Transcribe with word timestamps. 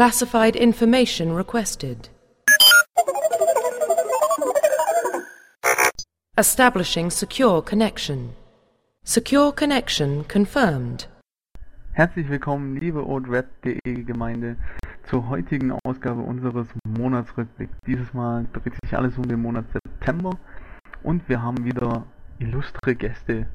Classified 0.00 0.56
information 0.56 1.34
requested. 1.34 2.08
Establishing 6.38 7.10
secure 7.10 7.60
connection. 7.60 8.30
Secure 9.04 9.52
connection 9.52 10.24
confirmed. 10.26 11.06
Herzlich 11.92 12.30
willkommen, 12.30 12.76
liebe 12.80 13.04
OldRap.de 13.04 14.04
Gemeinde, 14.04 14.56
zur 15.04 15.28
heutigen 15.28 15.70
Ausgabe 15.84 16.22
unseres 16.22 16.68
Monatsrückblicks. 16.88 17.76
Dieses 17.86 18.14
Mal 18.14 18.46
dreht 18.54 18.72
sich 18.82 18.96
alles 18.96 19.18
um 19.18 19.28
den 19.28 19.42
Monat 19.42 19.66
September 19.70 20.30
und 21.02 21.28
wir 21.28 21.42
haben 21.42 21.66
wieder 21.66 22.06
illustre 22.38 22.94
Gäste 22.94 23.48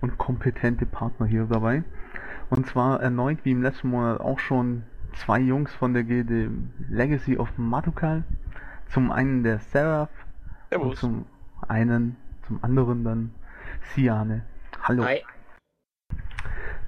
und 0.00 0.16
kompetente 0.16 0.86
Partner 0.86 1.26
hier 1.26 1.44
dabei. 1.44 1.84
Und 2.48 2.66
zwar 2.66 3.02
erneut 3.02 3.40
wie 3.42 3.50
im 3.50 3.62
letzten 3.62 3.90
Monat 3.90 4.20
auch 4.20 4.38
schon 4.38 4.84
zwei 5.16 5.40
Jungs 5.40 5.72
von 5.74 5.94
der 5.94 6.04
Gilde 6.04 6.50
Legacy 6.88 7.36
of 7.36 7.48
Matukal. 7.56 8.24
Zum 8.88 9.10
einen 9.10 9.42
der 9.42 9.58
Seraph 9.58 10.10
Servus. 10.70 10.86
und 10.86 10.96
zum 10.96 11.26
einen, 11.68 12.16
zum 12.46 12.62
anderen 12.62 13.04
dann 13.04 13.34
Siane. 13.94 14.42
Hallo. 14.82 15.04
Hi. 15.04 15.22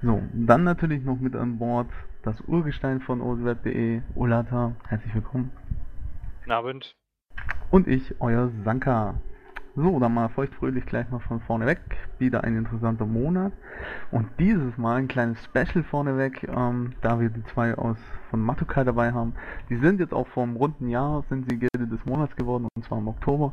So, 0.02 0.23
dann 0.33 0.62
natürlich 0.62 1.02
noch 1.02 1.19
mit 1.19 1.35
an 1.35 1.59
Bord 1.59 1.88
das 2.23 2.41
Urgestein 2.43 3.01
von 3.01 3.21
oldweb.de, 3.21 4.02
Ulata. 4.15 4.73
Herzlich 4.88 5.15
willkommen. 5.15 5.51
Guten 6.41 6.52
Abend. 6.52 6.95
Und 7.71 7.88
ich, 7.88 8.15
euer 8.21 8.51
Sanka. 8.65 9.15
So, 9.80 10.00
dann 10.00 10.12
mal 10.12 10.28
feuchtfröhlich 10.28 10.84
gleich 10.87 11.09
mal 11.09 11.20
von 11.20 11.41
vorne 11.42 11.64
weg. 11.64 11.78
Wieder 12.18 12.42
ein 12.42 12.56
interessanter 12.56 13.06
Monat. 13.06 13.52
Und 14.10 14.28
dieses 14.41 14.77
Mal 14.77 14.96
ein 14.96 15.06
kleines 15.06 15.38
Special 15.45 15.84
vorneweg, 15.84 16.42
ähm, 16.48 16.95
da 17.01 17.20
wir 17.20 17.28
die 17.28 17.45
zwei 17.45 17.77
aus 17.77 17.96
von 18.28 18.41
Matukai 18.41 18.82
dabei 18.82 19.12
haben. 19.12 19.37
Die 19.70 19.77
sind 19.77 20.01
jetzt 20.01 20.12
auch 20.12 20.27
einem 20.37 20.56
runden 20.56 20.88
Jahr, 20.88 21.23
sind 21.28 21.48
sie 21.48 21.60
Gilde 21.60 21.87
des 21.87 22.04
Monats 22.07 22.35
geworden, 22.35 22.66
und 22.74 22.85
zwar 22.87 22.98
im 22.98 23.07
Oktober. 23.07 23.52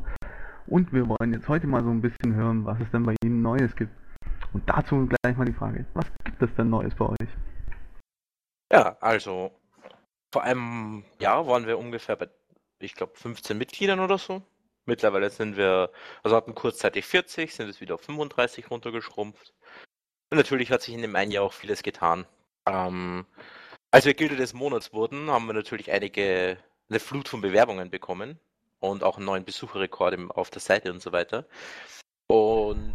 Und 0.66 0.92
wir 0.92 1.08
wollen 1.08 1.32
jetzt 1.32 1.46
heute 1.46 1.68
mal 1.68 1.84
so 1.84 1.90
ein 1.90 2.02
bisschen 2.02 2.34
hören, 2.34 2.64
was 2.64 2.80
es 2.80 2.90
denn 2.90 3.04
bei 3.04 3.14
ihnen 3.22 3.40
Neues 3.40 3.76
gibt. 3.76 3.92
Und 4.52 4.68
dazu 4.68 5.06
gleich 5.06 5.36
mal 5.36 5.44
die 5.44 5.52
Frage, 5.52 5.86
was 5.94 6.06
gibt 6.24 6.42
es 6.42 6.52
denn 6.56 6.70
Neues 6.70 6.94
bei 6.96 7.06
euch? 7.06 7.28
Ja, 8.72 8.96
also 9.00 9.52
vor 10.32 10.42
einem 10.42 11.04
Jahr 11.20 11.46
waren 11.46 11.68
wir 11.68 11.78
ungefähr 11.78 12.16
bei, 12.16 12.28
ich 12.80 12.96
glaube, 12.96 13.12
15 13.14 13.56
Mitgliedern 13.56 14.00
oder 14.00 14.18
so. 14.18 14.42
Mittlerweile 14.86 15.30
sind 15.30 15.56
wir, 15.56 15.90
also 16.22 16.36
hatten 16.36 16.54
kurzzeitig 16.54 17.04
40, 17.06 17.54
sind 17.54 17.68
es 17.68 17.80
wieder 17.80 17.96
auf 17.96 18.02
35 18.02 18.70
runtergeschrumpft. 18.70 19.52
Und 20.30 20.38
natürlich 20.38 20.70
hat 20.70 20.82
sich 20.82 20.94
in 20.94 21.02
dem 21.02 21.16
einen 21.16 21.32
Jahr 21.32 21.44
auch 21.44 21.52
vieles 21.52 21.82
getan. 21.82 22.26
Ähm, 22.66 23.26
als 23.90 24.04
wir 24.04 24.14
Gilde 24.14 24.36
des 24.36 24.54
Monats 24.54 24.92
wurden, 24.92 25.30
haben 25.30 25.46
wir 25.46 25.54
natürlich 25.54 25.90
einige, 25.90 26.58
eine 26.88 27.00
Flut 27.00 27.28
von 27.28 27.40
Bewerbungen 27.40 27.90
bekommen 27.90 28.38
und 28.80 29.02
auch 29.02 29.16
einen 29.16 29.26
neuen 29.26 29.44
Besucherrekord 29.44 30.18
auf 30.30 30.50
der 30.50 30.60
Seite 30.60 30.92
und 30.92 31.02
so 31.02 31.12
weiter. 31.12 31.46
Und 32.28 32.94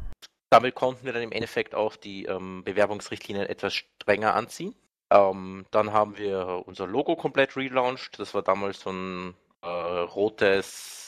damit 0.49 0.75
konnten 0.75 1.05
wir 1.05 1.13
dann 1.13 1.23
im 1.23 1.31
Endeffekt 1.31 1.75
auch 1.75 1.95
die 1.95 2.25
ähm, 2.25 2.63
Bewerbungsrichtlinien 2.63 3.47
etwas 3.47 3.73
strenger 3.73 4.35
anziehen. 4.35 4.75
Ähm, 5.09 5.65
dann 5.71 5.93
haben 5.93 6.17
wir 6.17 6.63
unser 6.65 6.87
Logo 6.87 7.15
komplett 7.15 7.55
relaunched. 7.55 8.19
Das 8.19 8.33
war 8.33 8.41
damals 8.41 8.81
so 8.81 8.91
ein 8.91 9.35
äh, 9.61 9.67
rotes, 9.67 11.00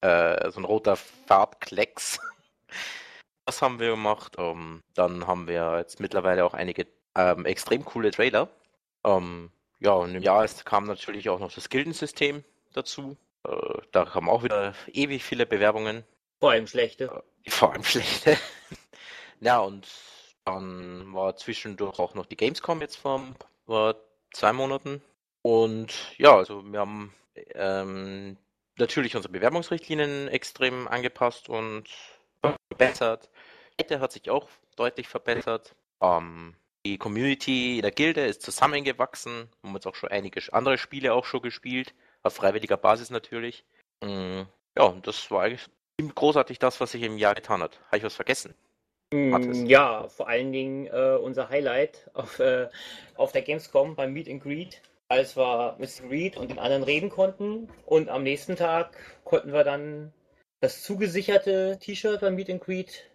äh, 0.00 0.50
so 0.50 0.60
ein 0.60 0.64
roter 0.64 0.96
Farbklecks. 0.96 2.20
Das 3.46 3.62
haben 3.62 3.80
wir 3.80 3.88
gemacht. 3.88 4.36
Ähm, 4.36 4.82
dann 4.92 5.26
haben 5.26 5.48
wir 5.48 5.78
jetzt 5.78 6.00
mittlerweile 6.00 6.44
auch 6.44 6.52
einige 6.52 6.86
ähm, 7.16 7.46
extrem 7.46 7.82
coole 7.82 8.10
Trailer. 8.10 8.50
Ähm, 9.04 9.50
ja, 9.80 9.92
und 9.92 10.14
im 10.14 10.22
Jahr 10.22 10.44
ist, 10.44 10.66
kam 10.66 10.84
natürlich 10.84 11.30
auch 11.30 11.38
noch 11.38 11.50
das 11.54 11.70
Gildensystem 11.70 12.44
dazu. 12.74 13.16
Äh, 13.44 13.80
da 13.90 14.04
kamen 14.04 14.28
auch 14.28 14.42
wieder 14.42 14.74
ewig 14.92 15.24
viele 15.24 15.46
Bewerbungen. 15.46 16.04
Vor 16.40 16.50
allem 16.50 16.66
schlechte. 16.66 17.24
Vor 17.48 17.72
allem 17.72 17.84
schlechte. 17.84 18.36
ja, 19.40 19.60
und 19.60 19.88
dann 20.44 21.12
war 21.14 21.36
zwischendurch 21.36 21.98
auch 21.98 22.14
noch 22.14 22.26
die 22.26 22.36
Gamescom 22.36 22.80
jetzt 22.80 22.96
vor, 22.96 23.22
vor 23.64 23.96
zwei 24.32 24.52
Monaten. 24.52 25.02
Und 25.42 25.94
ja, 26.18 26.36
also 26.36 26.62
wir 26.70 26.80
haben 26.80 27.14
ähm, 27.54 28.36
natürlich 28.78 29.16
unsere 29.16 29.32
Bewerbungsrichtlinien 29.32 30.28
extrem 30.28 30.88
angepasst 30.88 31.48
und 31.48 31.84
verbessert. 32.42 33.30
Die 33.78 33.82
Seite 33.82 34.00
hat 34.00 34.12
sich 34.12 34.30
auch 34.30 34.48
deutlich 34.76 35.08
verbessert. 35.08 35.74
Ähm, 36.02 36.54
die 36.86 36.98
Community 36.98 37.76
in 37.76 37.82
der 37.82 37.90
Gilde 37.90 38.24
ist 38.24 38.42
zusammengewachsen. 38.42 39.48
Wir 39.60 39.68
haben 39.68 39.74
jetzt 39.74 39.86
auch 39.86 39.94
schon 39.94 40.10
einige 40.10 40.40
andere 40.52 40.78
Spiele 40.78 41.12
auch 41.12 41.24
schon 41.24 41.42
gespielt. 41.42 41.94
Auf 42.22 42.34
freiwilliger 42.34 42.76
Basis 42.76 43.10
natürlich. 43.10 43.64
Mm, 44.02 44.42
ja, 44.76 44.84
und 44.84 45.06
das 45.06 45.30
war 45.30 45.42
eigentlich 45.42 45.66
ziemlich 45.98 46.14
großartig 46.14 46.58
das, 46.58 46.80
was 46.80 46.92
sich 46.92 47.02
im 47.02 47.18
Jahr 47.18 47.34
getan 47.34 47.62
hat. 47.62 47.80
Habe 47.86 47.98
ich 47.98 48.04
was 48.04 48.14
vergessen? 48.14 48.54
Mathis. 49.12 49.58
Mm, 49.58 49.66
Ja, 49.66 50.08
vor 50.08 50.28
allen 50.28 50.52
Dingen 50.52 50.86
äh, 50.86 51.18
unser 51.20 51.48
Highlight 51.48 52.10
auf, 52.14 52.38
äh, 52.38 52.68
auf 53.16 53.32
der 53.32 53.42
Gamescom 53.42 53.96
beim 53.96 54.12
Meet 54.12 54.28
and 54.28 54.42
Greet, 54.42 54.82
als 55.08 55.36
wir 55.36 55.76
mit 55.78 55.90
Greet 56.08 56.36
und 56.36 56.50
den 56.50 56.58
anderen 56.58 56.82
reden 56.82 57.08
konnten. 57.10 57.68
Und 57.86 58.08
am 58.08 58.22
nächsten 58.22 58.56
Tag 58.56 58.96
konnten 59.24 59.52
wir 59.52 59.64
dann 59.64 60.12
das 60.60 60.82
zugesicherte 60.82 61.78
T-Shirt 61.80 62.20
beim 62.20 62.34
Meet 62.34 62.50
and 62.50 62.60
Greet 62.60 63.08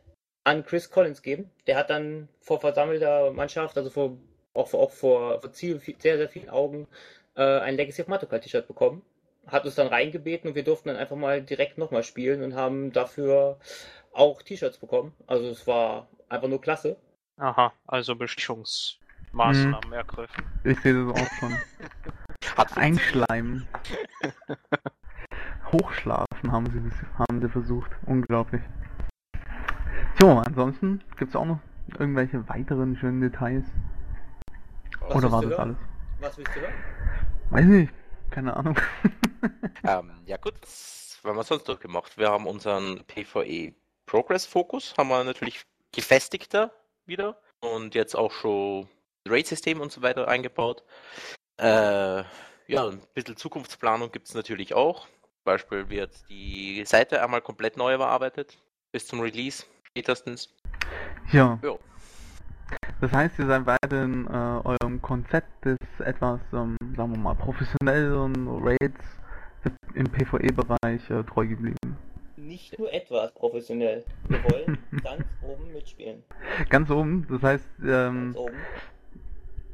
an 0.43 0.65
Chris 0.65 0.89
Collins 0.89 1.21
geben. 1.21 1.49
Der 1.67 1.77
hat 1.77 1.89
dann 1.89 2.29
vor 2.41 2.59
versammelter 2.59 3.31
Mannschaft, 3.31 3.77
also 3.77 3.89
vor, 3.89 4.17
auch, 4.53 4.67
vor, 4.67 4.81
auch 4.81 4.91
vor, 4.91 5.41
vor 5.41 5.51
Ziel, 5.51 5.79
sehr, 5.99 6.17
sehr 6.17 6.29
vielen 6.29 6.49
Augen, 6.49 6.87
äh, 7.35 7.59
ein 7.59 7.75
Legacy 7.75 8.01
of 8.01 8.07
Matokai 8.07 8.39
T-Shirt 8.39 8.67
bekommen. 8.67 9.03
Hat 9.47 9.65
uns 9.65 9.75
dann 9.75 9.87
reingebeten 9.87 10.49
und 10.49 10.55
wir 10.55 10.63
durften 10.63 10.89
dann 10.89 10.97
einfach 10.97 11.17
mal 11.17 11.41
direkt 11.41 11.77
nochmal 11.77 12.03
spielen 12.03 12.43
und 12.43 12.55
haben 12.55 12.91
dafür 12.93 13.59
auch 14.13 14.41
T-Shirts 14.41 14.77
bekommen. 14.77 15.13
Also 15.27 15.49
es 15.49 15.67
war 15.67 16.07
einfach 16.29 16.47
nur 16.47 16.61
klasse. 16.61 16.97
Aha, 17.37 17.73
also 17.87 18.15
Bestechungsmaßnahmen 18.15 19.91
ergriffen. 19.91 20.45
Ich 20.63 20.79
sehe 20.79 20.93
das 20.93 21.21
auch 21.21 21.31
schon. 21.39 21.57
Einschleimen. 22.75 23.67
Hochschlafen 25.71 26.51
haben 26.51 26.67
sie, 26.67 26.81
haben 27.17 27.41
sie 27.41 27.49
versucht. 27.49 27.91
Unglaublich. 28.05 28.61
So, 30.19 30.29
ansonsten 30.29 31.03
gibt 31.17 31.31
es 31.31 31.35
auch 31.35 31.45
noch 31.45 31.59
irgendwelche 31.97 32.47
weiteren 32.47 32.95
schönen 32.95 33.21
Details? 33.21 33.65
Was 34.99 35.15
Oder 35.15 35.31
war 35.31 35.41
das 35.41 35.51
hören? 35.51 35.59
alles? 35.61 35.77
Was 36.19 36.37
willst 36.37 36.55
du 36.55 36.61
hören? 36.61 36.73
Weiß 37.49 37.65
nicht. 37.65 37.93
Keine 38.29 38.55
Ahnung. 38.55 38.77
Ähm, 39.85 40.11
ja 40.25 40.37
gut, 40.37 40.53
was 40.61 41.19
haben 41.25 41.35
wir 41.35 41.43
sonst 41.43 41.67
noch 41.67 41.77
gemacht? 41.77 42.17
Wir 42.17 42.29
haben 42.29 42.47
unseren 42.47 43.03
PvE 43.05 43.73
Progress 44.05 44.45
Fokus, 44.45 44.93
haben 44.97 45.09
wir 45.09 45.21
natürlich 45.25 45.65
gefestigter 45.91 46.71
wieder 47.05 47.37
und 47.59 47.93
jetzt 47.93 48.15
auch 48.15 48.31
schon 48.31 48.87
Raid-System 49.27 49.81
und 49.81 49.91
so 49.91 50.01
weiter 50.01 50.29
eingebaut. 50.29 50.83
Äh, 51.57 52.23
ja, 52.67 52.87
ein 52.87 53.01
bisschen 53.13 53.37
Zukunftsplanung 53.37 54.11
gibt 54.11 54.27
es 54.27 54.33
natürlich 54.33 54.73
auch. 54.73 55.07
Zum 55.07 55.43
Beispiel 55.45 55.89
wird 55.89 56.11
die 56.29 56.83
Seite 56.85 57.21
einmal 57.21 57.41
komplett 57.41 57.77
neu 57.77 57.93
überarbeitet, 57.93 58.57
bis 58.91 59.05
zum 59.07 59.19
Release 59.19 59.65
spätestens. 59.89 60.49
ja. 61.31 61.59
Ja. 61.63 61.75
Das 63.01 63.11
heißt, 63.11 63.37
ihr 63.37 63.45
seid 63.47 63.65
weiterhin 63.65 64.25
äh, 64.27 64.29
eurem 64.63 65.01
Konzept 65.01 65.65
des 65.65 65.77
etwas, 65.99 66.39
ähm, 66.53 66.77
sagen 66.95 67.11
wir 67.11 67.19
mal, 67.19 67.35
professionelleren 67.35 68.47
Raids 68.47 69.03
im 69.93 70.05
PvE-Bereich 70.09 71.09
äh, 71.09 71.23
treu 71.23 71.45
geblieben. 71.45 71.97
Nicht 72.37 72.77
nur 72.79 72.91
etwas 72.91 73.33
professionell. 73.33 74.03
Wir 74.27 74.43
wollen 74.45 74.77
ganz 75.03 75.23
oben 75.41 75.71
mitspielen. 75.73 76.23
Ganz 76.69 76.89
oben, 76.89 77.27
das 77.29 77.41
heißt, 77.43 77.69
ähm, 77.81 78.33
Ganz 78.33 78.37
oben. 78.37 78.55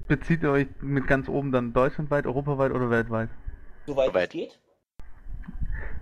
Bezieht 0.09 0.43
ihr 0.43 0.51
euch 0.51 0.67
mit 0.81 1.07
ganz 1.07 1.29
oben 1.29 1.53
dann 1.53 1.71
deutschlandweit, 1.71 2.25
europaweit 2.25 2.73
oder 2.73 2.89
weltweit? 2.89 3.29
Soweit 3.85 4.07
Soweit. 4.07 4.25
es 4.25 4.31
geht. 4.31 4.59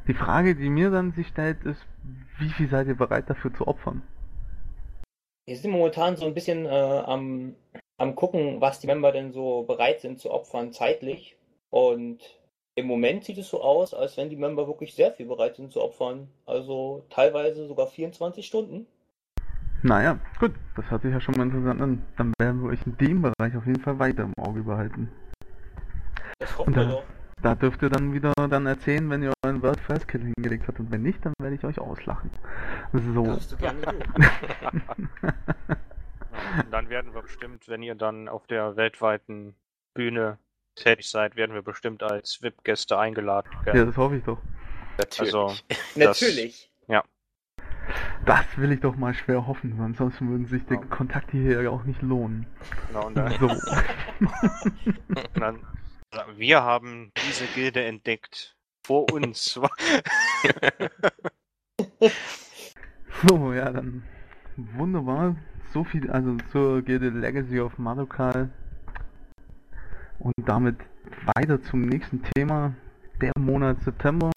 Die 0.07 0.13
Frage, 0.13 0.55
die 0.55 0.69
mir 0.69 0.89
dann 0.89 1.11
sich 1.11 1.27
stellt, 1.27 1.63
ist, 1.63 1.85
wie 2.39 2.49
viel 2.49 2.69
seid 2.69 2.87
ihr 2.87 2.95
bereit 2.95 3.29
dafür 3.29 3.53
zu 3.53 3.67
opfern? 3.67 4.01
Wir 5.45 5.57
sind 5.57 5.71
momentan 5.71 6.15
so 6.15 6.25
ein 6.25 6.33
bisschen 6.33 6.65
äh, 6.65 6.69
am, 6.69 7.55
am 7.97 8.15
gucken, 8.15 8.59
was 8.61 8.79
die 8.79 8.87
Member 8.87 9.11
denn 9.11 9.31
so 9.31 9.63
bereit 9.63 10.01
sind 10.01 10.19
zu 10.19 10.31
opfern 10.31 10.71
zeitlich. 10.71 11.37
Und 11.69 12.19
im 12.75 12.87
Moment 12.87 13.25
sieht 13.25 13.37
es 13.37 13.49
so 13.49 13.61
aus, 13.61 13.93
als 13.93 14.17
wenn 14.17 14.29
die 14.29 14.35
Member 14.35 14.67
wirklich 14.67 14.93
sehr 14.93 15.11
viel 15.11 15.25
bereit 15.25 15.57
sind 15.57 15.71
zu 15.71 15.81
opfern. 15.81 16.29
Also 16.45 17.03
teilweise 17.09 17.67
sogar 17.67 17.87
24 17.87 18.45
Stunden. 18.45 18.87
Naja, 19.83 20.17
gut, 20.39 20.53
das 20.75 20.89
hört 20.89 21.01
sich 21.03 21.11
ja 21.11 21.21
schon 21.21 21.35
mal 21.37 21.43
interessant 21.43 21.81
an. 21.81 22.03
Dann 22.17 22.33
werden 22.39 22.63
wir 22.63 22.69
euch 22.71 22.79
in 22.85 22.97
dem 22.97 23.21
Bereich 23.21 23.55
auf 23.55 23.65
jeden 23.65 23.81
Fall 23.81 23.99
weiter 23.99 24.23
im 24.23 24.33
Auge 24.37 24.63
behalten. 24.63 25.09
Das 26.39 26.57
hoffen 26.57 26.69
Und 26.73 26.75
wir 26.75 26.83
da- 26.85 26.91
doch. 26.91 27.03
Da 27.43 27.53
dürft 27.53 27.83
ihr 27.83 27.89
dann 27.91 28.13
wieder 28.13 28.33
dann 28.35 28.65
erzählen, 28.65 29.07
wenn 29.11 29.21
ihr 29.21 29.31
euren 29.45 29.61
World 29.61 29.79
First 29.79 30.07
Kill 30.07 30.21
hingelegt 30.35 30.67
habt. 30.67 30.79
Und 30.79 30.91
wenn 30.91 31.03
nicht, 31.03 31.23
dann 31.23 31.33
werde 31.39 31.55
ich 31.55 31.63
euch 31.63 31.77
auslachen. 31.77 32.31
So. 33.13 33.25
Darfst 33.25 33.51
du 33.51 33.57
gerne. 33.57 33.77
Ja, 36.55 36.63
dann 36.71 36.89
werden 36.89 37.13
wir 37.13 37.21
bestimmt, 37.23 37.67
wenn 37.67 37.81
ihr 37.83 37.95
dann 37.95 38.29
auf 38.29 38.47
der 38.47 38.75
weltweiten 38.75 39.55
Bühne 39.93 40.37
tätig 40.75 41.09
seid, 41.09 41.35
werden 41.35 41.53
wir 41.53 41.61
bestimmt 41.63 42.03
als 42.03 42.41
VIP-Gäste 42.41 42.97
eingeladen. 42.97 43.49
Ja, 43.65 43.73
werden. 43.73 43.87
das 43.87 43.97
hoffe 43.97 44.15
ich 44.17 44.23
doch. 44.23 44.37
Natürlich. 44.97 45.33
Also, 45.35 45.55
Natürlich. 45.95 46.71
Das 48.27 48.45
will 48.57 48.73
ich 48.73 48.81
doch 48.81 48.97
mal 48.97 49.13
schwer 49.13 49.47
hoffen, 49.47 49.79
ansonsten 49.79 50.29
würden 50.29 50.45
sich 50.47 50.65
die 50.65 50.73
Ja. 50.73 50.81
Kontakte 50.81 51.37
hier 51.37 51.61
ja 51.63 51.69
auch 51.69 51.85
nicht 51.85 52.01
lohnen. 52.01 52.45
genau, 52.87 53.07
und 53.07 53.15
dann, 53.15 53.31
So. 53.39 53.47
und 55.07 55.29
dann, 55.39 55.59
wir 56.35 56.61
haben 56.61 57.11
diese 57.25 57.45
Gilde 57.47 57.83
entdeckt. 57.85 58.55
Vor 58.85 59.11
uns. 59.11 59.59
So, 63.27 63.51
ja, 63.51 63.71
dann 63.71 64.03
wunderbar. 64.57 65.35
So 65.73 65.83
viel, 65.83 66.09
also 66.11 66.37
zur 66.51 66.83
Gilde 66.83 67.09
Legacy 67.09 67.59
of 67.59 67.77
Madoka. 67.79 68.49
Und 70.19 70.33
damit 70.45 70.75
weiter 71.35 71.59
zum 71.63 71.81
nächsten 71.81 72.21
Thema, 72.35 72.75
der 73.21 73.31
Monat 73.39 73.81
September. 73.81 74.29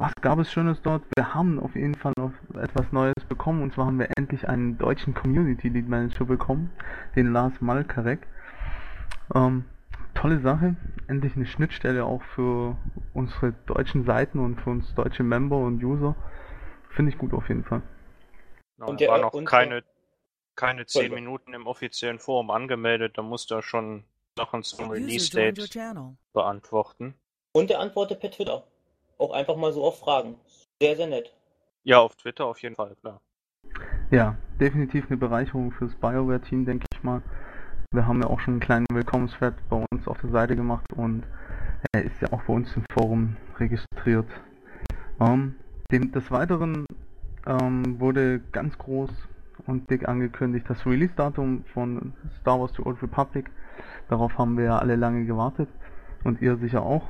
Was 0.00 0.12
gab 0.20 0.38
es 0.38 0.52
Schönes 0.52 0.80
dort? 0.82 1.02
Wir 1.16 1.34
haben 1.34 1.58
auf 1.58 1.74
jeden 1.74 1.96
Fall 1.96 2.12
noch 2.16 2.30
etwas 2.54 2.92
Neues 2.92 3.14
bekommen 3.28 3.62
und 3.62 3.74
zwar 3.74 3.86
haben 3.86 3.98
wir 3.98 4.08
endlich 4.16 4.48
einen 4.48 4.78
deutschen 4.78 5.12
Community 5.12 5.68
Lead 5.68 5.88
Manager 5.88 6.24
bekommen, 6.24 6.70
den 7.16 7.32
Lars 7.32 7.60
Malkarek. 7.60 8.24
Ähm, 9.34 9.64
tolle 10.14 10.38
Sache, 10.38 10.76
endlich 11.08 11.34
eine 11.34 11.46
Schnittstelle 11.46 12.04
auch 12.04 12.22
für 12.22 12.76
unsere 13.12 13.54
deutschen 13.66 14.04
Seiten 14.04 14.38
und 14.38 14.60
für 14.60 14.70
uns 14.70 14.94
deutsche 14.94 15.24
Member 15.24 15.56
und 15.56 15.82
User. 15.82 16.14
Finde 16.90 17.10
ich 17.10 17.18
gut 17.18 17.34
auf 17.34 17.48
jeden 17.48 17.64
Fall. 17.64 17.82
Und 18.78 19.00
er 19.00 19.06
der- 19.06 19.08
war 19.10 19.18
noch 19.18 19.32
und 19.32 19.46
keine, 19.46 19.82
keine 20.54 20.86
zehn. 20.86 21.12
Minuten 21.12 21.54
im 21.54 21.66
offiziellen 21.66 22.20
Forum 22.20 22.52
angemeldet, 22.52 23.18
da 23.18 23.22
musste 23.22 23.56
er 23.56 23.62
schon 23.62 24.04
Sachen 24.36 24.62
zum 24.62 24.90
Release-Date 24.90 25.68
channel. 25.68 26.16
beantworten. 26.32 27.14
Und 27.50 27.72
er 27.72 27.80
antwortet 27.80 28.20
per 28.20 28.30
Twitter. 28.30 28.62
Auch 29.18 29.32
einfach 29.32 29.56
mal 29.56 29.72
so 29.72 29.84
auf 29.84 29.98
Fragen. 29.98 30.36
Sehr, 30.80 30.96
sehr 30.96 31.08
nett. 31.08 31.34
Ja, 31.82 31.98
auf 31.98 32.14
Twitter 32.16 32.46
auf 32.46 32.62
jeden 32.62 32.76
Fall, 32.76 32.94
klar. 33.00 33.20
Ja, 34.10 34.36
definitiv 34.60 35.06
eine 35.08 35.16
Bereicherung 35.16 35.72
fürs 35.72 35.94
BioWare-Team, 35.96 36.64
denke 36.64 36.86
ich 36.92 37.02
mal. 37.02 37.22
Wir 37.92 38.06
haben 38.06 38.22
ja 38.22 38.28
auch 38.28 38.40
schon 38.40 38.54
einen 38.54 38.60
kleinen 38.60 38.86
Willkommenswert 38.92 39.54
bei 39.68 39.84
uns 39.90 40.06
auf 40.06 40.20
der 40.20 40.30
Seite 40.30 40.54
gemacht 40.54 40.86
und 40.94 41.24
er 41.92 42.04
ist 42.04 42.20
ja 42.20 42.32
auch 42.32 42.42
bei 42.42 42.52
uns 42.52 42.74
im 42.76 42.84
Forum 42.92 43.36
registriert. 43.58 44.28
Ähm, 45.20 45.56
dem, 45.90 46.12
des 46.12 46.30
Weiteren 46.30 46.86
ähm, 47.46 47.98
wurde 47.98 48.40
ganz 48.52 48.78
groß 48.78 49.10
und 49.66 49.90
dick 49.90 50.08
angekündigt 50.08 50.66
das 50.68 50.84
Release-Datum 50.86 51.64
von 51.72 52.12
Star 52.40 52.60
Wars 52.60 52.72
The 52.76 52.82
Old 52.82 53.02
Republic. 53.02 53.50
Darauf 54.08 54.38
haben 54.38 54.56
wir 54.56 54.64
ja 54.64 54.78
alle 54.78 54.96
lange 54.96 55.24
gewartet 55.24 55.68
und 56.24 56.40
ihr 56.40 56.56
sicher 56.56 56.82
auch. 56.82 57.08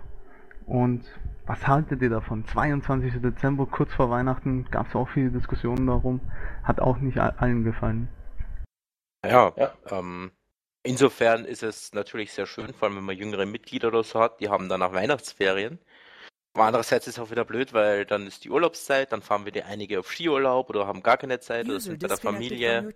Und 0.66 1.02
was 1.48 1.66
haltet 1.66 2.02
ihr 2.02 2.10
davon? 2.10 2.46
22. 2.46 3.22
Dezember, 3.22 3.66
kurz 3.66 3.92
vor 3.92 4.10
Weihnachten, 4.10 4.70
gab 4.70 4.88
es 4.88 4.94
auch 4.94 5.08
viele 5.08 5.30
Diskussionen 5.30 5.86
darum. 5.86 6.20
Hat 6.62 6.78
auch 6.78 6.98
nicht 6.98 7.18
allen 7.18 7.64
gefallen. 7.64 8.08
Ja, 9.24 9.52
Ja. 9.56 9.72
Ähm, 9.90 10.30
insofern 10.82 11.44
ist 11.44 11.62
es 11.62 11.92
natürlich 11.94 12.32
sehr 12.32 12.46
schön, 12.46 12.72
vor 12.74 12.88
allem 12.88 12.98
wenn 12.98 13.04
man 13.04 13.16
jüngere 13.16 13.46
Mitglieder 13.46 13.88
oder 13.88 14.04
so 14.04 14.20
hat, 14.20 14.40
die 14.40 14.48
haben 14.48 14.68
danach 14.68 14.92
Weihnachtsferien. 14.92 15.78
Aber 16.54 16.66
andererseits 16.66 17.06
ist 17.06 17.16
es 17.16 17.22
auch 17.22 17.30
wieder 17.30 17.44
blöd, 17.44 17.72
weil 17.72 18.04
dann 18.04 18.26
ist 18.26 18.44
die 18.44 18.50
Urlaubszeit, 18.50 19.12
dann 19.12 19.22
fahren 19.22 19.46
wieder 19.46 19.64
einige 19.66 20.00
auf 20.00 20.10
Skiurlaub 20.12 20.68
oder 20.70 20.86
haben 20.86 21.02
gar 21.02 21.16
keine 21.16 21.40
Zeit 21.40 21.66
oder 21.66 21.80
sind 21.80 22.00
bei 22.00 22.08
der 22.08 22.16
Familie 22.18 22.92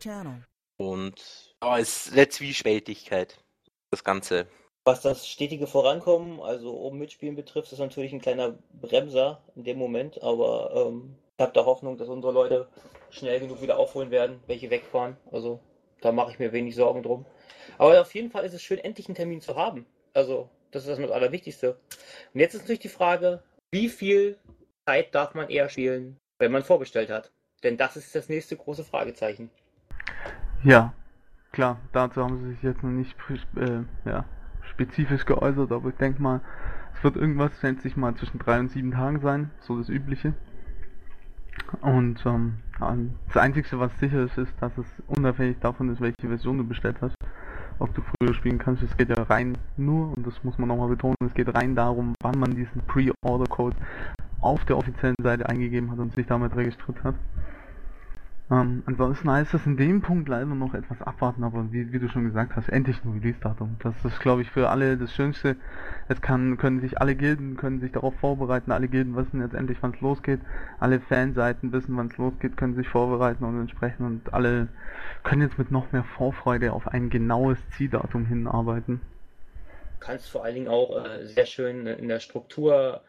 und 0.77 1.55
oh, 1.61 1.77
es 1.79 2.07
ist 2.07 2.13
eine 2.13 2.29
Zwiespältigkeit, 2.29 3.39
das 3.91 4.05
Ganze. 4.05 4.49
Was 4.85 5.01
das 5.01 5.29
stetige 5.29 5.69
Vorankommen, 5.69 6.41
also 6.41 6.77
oben 6.77 6.99
mitspielen 6.99 7.37
betrifft, 7.37 7.71
ist 7.73 7.79
natürlich 7.79 8.13
ein 8.13 8.21
kleiner 8.21 8.59
Bremser 8.81 9.41
in 9.55 9.63
dem 9.63 9.79
Moment, 9.79 10.21
aber 10.23 10.89
ähm, 10.89 11.15
ich 11.37 11.43
habe 11.43 11.53
da 11.53 11.65
Hoffnung, 11.65 11.99
dass 11.99 12.09
unsere 12.09 12.33
Leute 12.33 12.67
schnell 13.11 13.39
genug 13.39 13.63
wieder 13.63 13.79
aufholen 13.79 14.11
werden, 14.11 14.41
welche 14.49 14.71
wegfahren. 14.71 15.17
Also 15.31 15.61
da 16.01 16.11
mache 16.11 16.33
ich 16.33 16.41
mir 16.41 16.53
wenig 16.53 16.75
Sorgen 16.75 17.05
drum. 17.05 17.25
Aber 17.79 18.01
auf 18.01 18.13
jeden 18.13 18.31
Fall 18.31 18.45
ist 18.45 18.55
es 18.55 18.63
schön, 18.63 18.79
endlich 18.79 19.07
einen 19.07 19.15
Termin 19.15 19.41
zu 19.41 19.55
haben. 19.55 19.87
Also 20.15 20.49
das 20.73 20.87
ist 20.87 20.99
das 20.99 21.11
Allerwichtigste. 21.11 21.79
Und 22.35 22.41
jetzt 22.41 22.55
ist 22.55 22.63
natürlich 22.63 22.81
die 22.81 22.89
Frage, 22.89 23.43
wie 23.71 23.89
viel 23.89 24.37
Zeit 24.85 25.15
darf 25.15 25.35
man 25.35 25.49
eher 25.49 25.69
spielen, 25.69 26.19
wenn 26.39 26.51
man 26.51 26.65
vorbestellt 26.65 27.11
hat? 27.11 27.31
Denn 27.63 27.77
das 27.77 27.97
ist 27.97 28.15
das 28.17 28.29
nächste 28.29 28.57
große 28.57 28.83
Fragezeichen. 28.83 29.49
Ja, 30.65 30.93
klar, 31.53 31.81
dazu 31.93 32.23
haben 32.23 32.41
sie 32.41 32.55
sich 32.55 32.63
jetzt 32.65 32.83
noch 32.83 32.91
nicht 32.91 33.15
äh, 33.57 33.85
ja, 34.09 34.25
spezifisch 34.73 35.25
geäußert, 35.27 35.71
aber 35.73 35.91
ich 35.91 35.97
denke 35.97 36.23
mal, 36.23 36.41
es 36.95 37.05
wird 37.05 37.17
irgendwas, 37.17 37.53
schätze 37.61 37.89
ich 37.89 37.97
mal, 37.97 38.15
zwischen 38.15 38.39
drei 38.39 38.59
und 38.59 38.71
sieben 38.71 38.93
Tagen 38.93 39.21
sein, 39.21 39.51
so 39.61 39.79
das 39.79 39.89
Übliche. 39.89 40.35
Und 41.81 42.25
ähm, 42.27 42.59
das 43.29 43.37
Einzige, 43.37 43.79
was 43.79 43.97
sicher 43.99 44.25
ist, 44.25 44.37
ist, 44.39 44.53
dass 44.61 44.77
es 44.79 44.87
unabhängig 45.07 45.59
davon 45.61 45.91
ist, 45.91 46.01
welche 46.01 46.29
Version 46.29 46.59
du 46.59 46.65
bestellt 46.65 46.97
hast, 47.01 47.15
ob 47.79 47.95
du 47.95 48.03
früher 48.03 48.35
spielen 48.35 48.59
kannst. 48.59 48.83
Es 48.83 48.97
geht 48.97 49.09
ja 49.09 49.23
rein 49.23 49.57
nur, 49.77 50.17
und 50.17 50.27
das 50.27 50.43
muss 50.45 50.59
man 50.59 50.69
nochmal 50.69 50.89
betonen, 50.89 51.17
es 51.27 51.35
geht 51.35 51.55
rein 51.55 51.75
darum, 51.75 52.15
wann 52.23 52.39
man 52.39 52.55
diesen 52.55 52.83
Pre-Order-Code 52.87 53.77
auf 54.41 54.65
der 54.65 54.77
offiziellen 54.77 55.17
Seite 55.23 55.49
eingegeben 55.49 55.91
hat 55.91 55.99
und 55.99 56.15
sich 56.15 56.27
damit 56.27 56.55
registriert 56.57 57.03
hat. 57.05 57.15
Ähm, 58.53 58.83
ansonsten 58.85 59.31
heißt 59.31 59.55
das 59.55 59.65
in 59.65 59.79
dem 59.79 60.03
Punkt 60.03 60.29
leider 60.29 60.45
noch 60.45 60.75
etwas 60.75 61.01
abwarten, 61.01 61.43
aber 61.43 61.73
wie, 61.73 61.91
wie 61.91 61.99
du 61.99 62.11
schon 62.11 62.25
gesagt 62.25 62.55
hast, 62.55 62.69
endlich 62.69 63.03
ein 63.03 63.13
Release-Datum. 63.13 63.77
Das 63.83 63.95
ist, 64.05 64.21
glaube 64.21 64.43
ich, 64.43 64.51
für 64.51 64.69
alle 64.69 64.99
das 64.99 65.15
Schönste. 65.15 65.57
Es 66.09 66.21
kann, 66.21 66.59
können 66.59 66.81
sich 66.83 67.01
alle 67.01 67.15
Gilden, 67.15 67.57
können 67.57 67.81
sich 67.81 67.93
darauf 67.93 68.15
vorbereiten, 68.17 68.71
alle 68.71 68.89
Gilden 68.89 69.17
wissen 69.17 69.41
jetzt 69.41 69.55
endlich, 69.55 69.79
wann 69.81 69.95
es 69.95 70.03
losgeht. 70.03 70.41
Alle 70.81 71.01
Fanseiten 71.01 71.73
wissen, 71.73 71.97
wann 71.97 72.09
es 72.09 72.19
losgeht, 72.19 72.59
können 72.59 72.75
sich 72.75 72.89
vorbereiten 72.89 73.43
und 73.45 73.59
entsprechend 73.59 74.07
und 74.07 74.35
alle 74.35 74.69
können 75.23 75.41
jetzt 75.41 75.57
mit 75.57 75.71
noch 75.71 75.91
mehr 75.93 76.05
Vorfreude 76.05 76.75
auf 76.75 76.89
ein 76.89 77.09
genaues 77.09 77.57
Zieldatum 77.71 78.27
hinarbeiten. 78.27 79.01
Kannst 79.99 80.31
vor 80.31 80.45
allen 80.45 80.57
Dingen 80.57 80.69
auch 80.69 81.03
äh, 81.03 81.25
sehr 81.27 81.47
schön 81.47 81.87
in 81.87 82.09
der 82.09 82.21
Struktur 82.21 83.01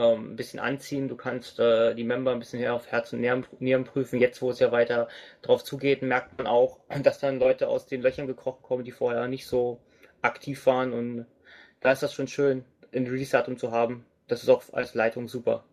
ähm, 0.00 0.32
ein 0.32 0.36
bisschen 0.36 0.58
anziehen. 0.58 1.08
Du 1.08 1.16
kannst 1.16 1.60
äh, 1.60 1.94
die 1.94 2.04
Member 2.04 2.32
ein 2.32 2.38
bisschen 2.38 2.66
auf 2.68 2.86
Herz 2.86 3.12
und 3.12 3.20
Nieren, 3.20 3.46
Nieren 3.58 3.84
prüfen. 3.84 4.18
Jetzt, 4.18 4.40
wo 4.40 4.50
es 4.50 4.58
ja 4.58 4.72
weiter 4.72 5.08
drauf 5.42 5.62
zugeht, 5.62 6.00
merkt 6.00 6.38
man 6.38 6.46
auch, 6.46 6.80
dass 7.02 7.20
dann 7.20 7.38
Leute 7.38 7.68
aus 7.68 7.86
den 7.86 8.00
Löchern 8.00 8.26
gekrochen 8.26 8.62
kommen, 8.62 8.84
die 8.84 8.92
vorher 8.92 9.28
nicht 9.28 9.46
so 9.46 9.78
aktiv 10.22 10.64
waren. 10.64 10.92
Und 10.92 11.26
da 11.80 11.92
ist 11.92 12.02
das 12.02 12.14
schon 12.14 12.28
schön, 12.28 12.64
ein 12.94 13.06
Release-Datum 13.06 13.58
zu 13.58 13.72
haben. 13.72 14.06
Das 14.26 14.42
ist 14.42 14.48
auch 14.48 14.62
als 14.72 14.94
Leitung 14.94 15.28
super. 15.28 15.64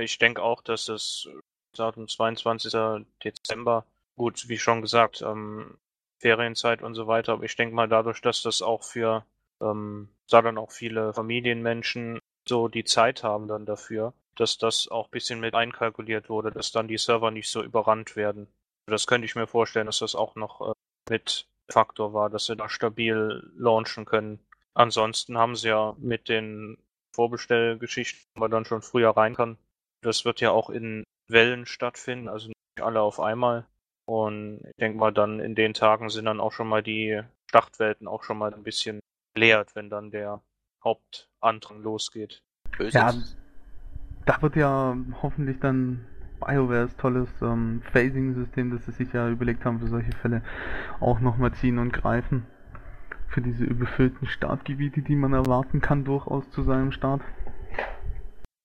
Ich 0.00 0.18
denke 0.18 0.42
auch, 0.42 0.62
dass 0.62 0.86
das 0.86 1.28
Datum 1.76 2.08
22. 2.08 3.04
Dezember, 3.22 3.86
gut, 4.16 4.48
wie 4.48 4.58
schon 4.58 4.82
gesagt, 4.82 5.22
ähm, 5.22 5.78
Ferienzeit 6.18 6.82
und 6.82 6.94
so 6.94 7.06
weiter, 7.06 7.34
aber 7.34 7.44
ich 7.44 7.54
denke 7.54 7.74
mal 7.74 7.88
dadurch, 7.88 8.20
dass 8.20 8.42
das 8.42 8.62
auch 8.62 8.82
für, 8.82 9.24
ähm, 9.60 10.08
da 10.28 10.42
dann 10.42 10.58
auch 10.58 10.72
viele 10.72 11.12
Familienmenschen 11.12 12.20
so 12.48 12.68
die 12.68 12.84
Zeit 12.84 13.22
haben 13.22 13.48
dann 13.48 13.66
dafür, 13.66 14.12
dass 14.36 14.58
das 14.58 14.88
auch 14.88 15.06
ein 15.06 15.10
bisschen 15.10 15.40
mit 15.40 15.54
einkalkuliert 15.54 16.28
wurde, 16.28 16.50
dass 16.50 16.72
dann 16.72 16.88
die 16.88 16.98
Server 16.98 17.30
nicht 17.30 17.48
so 17.48 17.62
überrannt 17.62 18.16
werden. 18.16 18.48
Das 18.86 19.06
könnte 19.06 19.24
ich 19.24 19.34
mir 19.34 19.46
vorstellen, 19.46 19.86
dass 19.86 19.98
das 19.98 20.14
auch 20.14 20.34
noch 20.36 20.70
äh, 20.70 20.72
mit 21.10 21.48
Faktor 21.68 22.12
war, 22.12 22.30
dass 22.30 22.46
sie 22.46 22.56
da 22.56 22.68
stabil 22.68 23.50
launchen 23.56 24.04
können. 24.04 24.38
Ansonsten 24.74 25.38
haben 25.38 25.56
sie 25.56 25.68
ja 25.68 25.96
mit 25.98 26.28
den 26.28 26.78
Vorbestellgeschichten, 27.14 28.22
wo 28.34 28.40
man 28.40 28.50
dann 28.50 28.64
schon 28.64 28.82
früher 28.82 29.10
rein 29.10 29.34
kann, 29.34 29.58
das 30.02 30.24
wird 30.24 30.40
ja 30.40 30.50
auch 30.50 30.70
in 30.70 31.04
Wellen 31.28 31.66
stattfinden, 31.66 32.28
also 32.28 32.48
nicht 32.48 32.82
alle 32.82 33.00
auf 33.00 33.18
einmal. 33.20 33.66
Und 34.04 34.60
ich 34.66 34.76
denke 34.76 34.98
mal, 34.98 35.12
dann 35.12 35.40
in 35.40 35.54
den 35.54 35.74
Tagen 35.74 36.10
sind 36.10 36.26
dann 36.26 36.40
auch 36.40 36.52
schon 36.52 36.68
mal 36.68 36.82
die 36.82 37.22
Startwelten 37.48 38.06
auch 38.06 38.22
schon 38.22 38.38
mal 38.38 38.54
ein 38.54 38.62
bisschen 38.62 39.00
leert, 39.34 39.74
wenn 39.74 39.90
dann 39.90 40.10
der 40.10 40.42
Hauptandrang 40.86 41.82
losgeht. 41.82 42.42
Böse. 42.78 42.96
Ja, 42.96 43.12
da 44.24 44.40
wird 44.40 44.56
ja 44.56 44.96
hoffentlich 45.22 45.58
dann 45.60 46.06
BioWares 46.40 46.96
tolles 46.96 47.28
ähm, 47.42 47.82
Phasing-System, 47.92 48.70
das 48.70 48.86
sie 48.86 48.92
sich 48.92 49.12
ja 49.12 49.28
überlegt 49.28 49.64
haben 49.64 49.80
für 49.80 49.88
solche 49.88 50.12
Fälle, 50.12 50.42
auch 51.00 51.20
nochmal 51.20 51.52
ziehen 51.52 51.78
und 51.78 51.92
greifen. 51.92 52.46
Für 53.28 53.40
diese 53.40 53.64
überfüllten 53.64 54.28
Startgebiete, 54.28 55.02
die 55.02 55.16
man 55.16 55.32
erwarten 55.32 55.80
kann, 55.80 56.04
durchaus 56.04 56.48
zu 56.50 56.62
seinem 56.62 56.92
Start. 56.92 57.22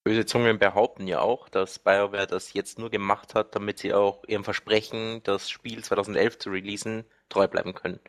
Böse 0.04 0.26
Zungen 0.26 0.60
behaupten 0.60 1.08
ja 1.08 1.20
auch, 1.20 1.50
dass 1.50 1.80
BioWare 1.80 2.28
das 2.28 2.54
jetzt 2.54 2.80
nur 2.80 2.90
gemacht 2.90 3.36
hat, 3.36 3.56
damit 3.56 3.80
sie 3.80 3.94
auch 3.94 4.24
ihrem 4.28 4.44
Versprechen, 4.44 5.22
das 5.24 5.50
Spiel 5.50 5.84
2011 5.84 6.40
zu 6.40 6.50
releasen, 6.50 7.06
treu 7.30 7.48
bleiben 7.48 7.74
können. 7.74 8.00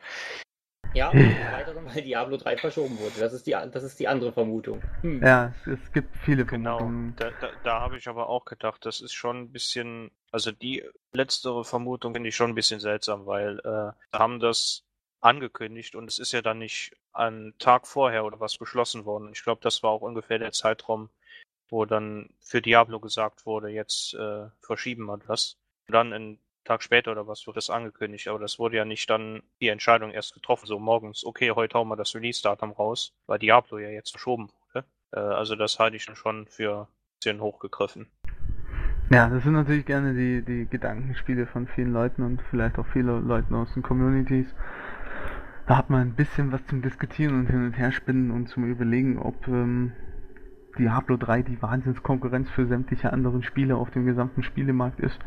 Ja, 0.95 1.13
Weiteren, 1.13 1.87
weil 1.87 2.03
Diablo 2.03 2.37
3 2.37 2.57
verschoben 2.59 2.99
wurde. 2.99 3.19
Das 3.19 3.33
ist 3.33 3.47
die, 3.47 3.53
das 3.53 3.83
ist 3.83 3.99
die 3.99 4.09
andere 4.09 4.33
Vermutung. 4.33 4.81
Hm. 5.01 5.23
Ja, 5.23 5.53
es, 5.67 5.79
es 5.81 5.93
gibt 5.93 6.15
viele 6.19 6.45
Genau, 6.45 6.79
Vermutungen. 6.79 7.17
da, 7.17 7.31
da, 7.41 7.51
da 7.65 7.81
habe 7.81 7.97
ich 7.97 8.09
aber 8.09 8.29
auch 8.29 8.45
gedacht, 8.45 8.85
das 8.85 9.01
ist 9.01 9.13
schon 9.15 9.41
ein 9.43 9.53
bisschen, 9.53 10.11
also 10.31 10.53
die 10.53 10.85
letztere 11.13 11.65
Vermutung 11.65 12.13
finde 12.15 12.29
ich 12.29 12.37
schon 12.37 12.51
ein 12.51 12.55
bisschen 12.55 12.81
seltsam, 12.81 13.27
weil 13.27 13.59
äh, 13.61 14.17
haben 14.17 14.39
das 14.41 14.85
angekündigt 15.21 15.95
und 15.95 16.09
es 16.09 16.19
ist 16.19 16.33
ja 16.33 16.43
dann 16.43 16.59
nicht 16.59 16.93
einen 17.13 17.57
Tag 17.59 17.87
vorher 17.87 18.25
oder 18.25 18.41
was 18.41 18.59
beschlossen 18.59 19.05
worden. 19.05 19.31
Ich 19.33 19.43
glaube, 19.45 19.61
das 19.63 19.83
war 19.83 19.91
auch 19.91 20.03
ungefähr 20.03 20.39
der 20.39 20.53
Zeitraum, 20.53 21.11
wo 21.69 21.85
dann 21.87 22.29
für 22.41 22.61
Diablo 22.61 23.01
gesagt 23.01 23.47
wurde, 23.47 23.69
jetzt 23.69 24.15
äh, 24.15 24.47
verschieben 24.61 25.05
wir 25.07 25.19
das. 25.19 25.57
Und 25.89 25.95
dann 25.95 26.13
einen 26.13 26.39
Tag 26.65 26.83
später 26.83 27.13
oder 27.13 27.27
was 27.27 27.47
wurde 27.47 27.57
das 27.57 27.71
angekündigt, 27.71 28.29
aber 28.29 28.39
das 28.39 28.59
wurde 28.59 28.77
ja 28.77 28.85
nicht 28.85 29.11
dann 29.11 29.43
die 29.61 29.69
Entscheidung 29.69 30.11
erst 30.11 30.35
getroffen, 30.35 30.67
so 30.67 30.79
morgens, 30.79 31.25
okay, 31.25 31.51
heute 31.53 31.79
hauen 31.79 31.89
wir 31.89 31.97
das 31.97 32.15
Release-Datum 32.15 32.73
raus, 32.73 33.13
weil 33.27 33.39
Diablo 33.39 33.79
ja 33.79 33.89
jetzt 33.89 34.11
verschoben 34.11 34.49
wurde. 34.49 34.87
Äh, 35.13 35.21
also 35.21 35.57
das 35.57 35.79
halte 35.79 35.97
ich 35.97 36.07
dann 36.07 36.17
schon 36.17 36.47
für 36.47 36.83
ein 36.83 37.19
bisschen 37.21 37.41
hochgegriffen. 37.41 38.11
Ja, 39.11 39.29
das 39.29 39.43
sind 39.43 39.53
natürlich 39.53 39.85
gerne 39.85 40.15
die, 40.15 40.43
die 40.43 40.67
Gedankenspiele 40.67 41.47
von 41.47 41.67
vielen 41.67 41.93
Leuten 41.93 42.23
und 42.23 42.41
vielleicht 42.51 42.79
auch 42.79 42.87
viele 42.87 43.19
Leuten 43.19 43.55
aus 43.55 43.75
den 43.75 43.83
Communities. 43.83 44.55
Da 45.67 45.77
hat 45.77 45.91
man 45.91 46.01
ein 46.01 46.15
bisschen 46.15 46.51
was 46.51 46.65
zum 46.67 46.81
Diskutieren 46.81 47.41
und 47.41 47.47
hin 47.47 47.67
und 47.67 47.73
her 47.75 47.93
spinnen 47.93 48.31
und 48.31 48.49
zum 48.49 48.65
Überlegen, 48.65 49.19
ob 49.19 49.47
ähm, 49.49 49.93
Diablo 50.79 51.17
3 51.17 51.43
die 51.43 51.61
Wahnsinnskonkurrenz 51.61 52.49
für 52.51 52.67
sämtliche 52.67 53.13
anderen 53.13 53.43
Spiele 53.43 53.77
auf 53.77 53.91
dem 53.91 54.07
gesamten 54.07 54.43
Spielemarkt 54.43 55.01
ist 55.01 55.19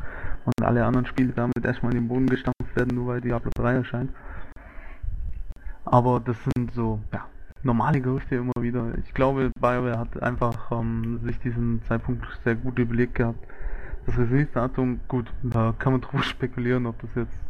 und 0.45 0.65
alle 0.65 0.85
anderen 0.85 1.05
Spiele 1.05 1.33
damit 1.33 1.63
erstmal 1.63 1.93
in 1.93 2.01
den 2.01 2.07
Boden 2.07 2.27
gestampft 2.27 2.75
werden, 2.75 2.95
nur 2.95 3.07
weil 3.07 3.21
Diablo 3.21 3.51
3 3.53 3.75
erscheint. 3.75 4.11
Aber 5.85 6.19
das 6.19 6.37
sind 6.55 6.73
so, 6.73 6.99
ja, 7.13 7.25
normale 7.63 8.01
Gerüchte 8.01 8.35
immer 8.35 8.53
wieder. 8.59 8.97
Ich 9.05 9.13
glaube, 9.13 9.51
BioWare 9.59 9.99
hat 9.99 10.21
einfach 10.21 10.71
ähm, 10.71 11.19
sich 11.23 11.39
diesen 11.39 11.81
Zeitpunkt 11.83 12.25
sehr 12.43 12.55
gut 12.55 12.79
überlegt 12.79 13.15
gehabt. 13.15 13.45
Das 14.05 14.17
Release-Datum, 14.17 14.99
gut, 15.07 15.31
da 15.43 15.73
kann 15.77 15.93
man 15.93 16.01
drauf 16.01 16.23
spekulieren, 16.23 16.85
ob 16.85 16.99
das 17.01 17.09
jetzt 17.15 17.45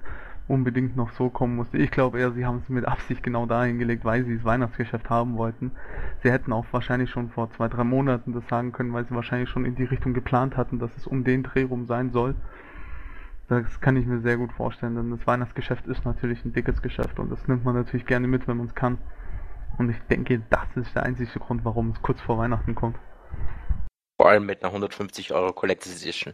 unbedingt 0.47 0.95
noch 0.95 1.11
so 1.13 1.29
kommen 1.29 1.55
musste. 1.55 1.77
Ich 1.77 1.91
glaube 1.91 2.19
eher, 2.19 2.31
sie 2.31 2.45
haben 2.45 2.57
es 2.57 2.69
mit 2.69 2.85
Absicht 2.85 3.23
genau 3.23 3.45
dahin 3.45 3.79
gelegt, 3.79 4.05
weil 4.05 4.25
sie 4.25 4.35
das 4.35 4.45
Weihnachtsgeschäft 4.45 5.09
haben 5.09 5.37
wollten. 5.37 5.71
Sie 6.21 6.31
hätten 6.31 6.53
auch 6.53 6.65
wahrscheinlich 6.71 7.09
schon 7.09 7.29
vor 7.29 7.49
zwei, 7.51 7.67
drei 7.67 7.83
Monaten 7.83 8.33
das 8.33 8.47
sagen 8.47 8.71
können, 8.71 8.93
weil 8.93 9.05
sie 9.05 9.15
wahrscheinlich 9.15 9.49
schon 9.49 9.65
in 9.65 9.75
die 9.75 9.85
Richtung 9.85 10.13
geplant 10.13 10.55
hatten, 10.55 10.79
dass 10.79 10.95
es 10.97 11.07
um 11.07 11.23
den 11.23 11.43
Dreh 11.43 11.63
rum 11.63 11.85
sein 11.87 12.11
soll. 12.11 12.35
Das 13.47 13.79
kann 13.79 13.95
ich 13.95 14.05
mir 14.05 14.21
sehr 14.21 14.37
gut 14.37 14.51
vorstellen, 14.53 14.95
denn 14.95 15.11
das 15.11 15.25
Weihnachtsgeschäft 15.27 15.85
ist 15.87 16.05
natürlich 16.05 16.43
ein 16.45 16.53
dickes 16.53 16.81
Geschäft 16.81 17.19
und 17.19 17.31
das 17.31 17.47
nimmt 17.47 17.63
man 17.63 17.75
natürlich 17.75 18.05
gerne 18.05 18.27
mit, 18.27 18.47
wenn 18.47 18.57
man 18.57 18.67
es 18.67 18.75
kann. 18.75 18.97
Und 19.77 19.89
ich 19.89 19.99
denke, 20.09 20.41
das 20.49 20.75
ist 20.75 20.95
der 20.95 21.03
einzige 21.03 21.39
Grund, 21.39 21.65
warum 21.65 21.91
es 21.91 22.01
kurz 22.01 22.21
vor 22.21 22.37
Weihnachten 22.37 22.73
kommt. 22.75 22.97
Vor 24.19 24.29
allem 24.29 24.45
mit 24.45 24.63
einer 24.63 24.69
150 24.69 25.33
Euro 25.33 25.53
Collector's 25.53 26.01
Edition. 26.01 26.33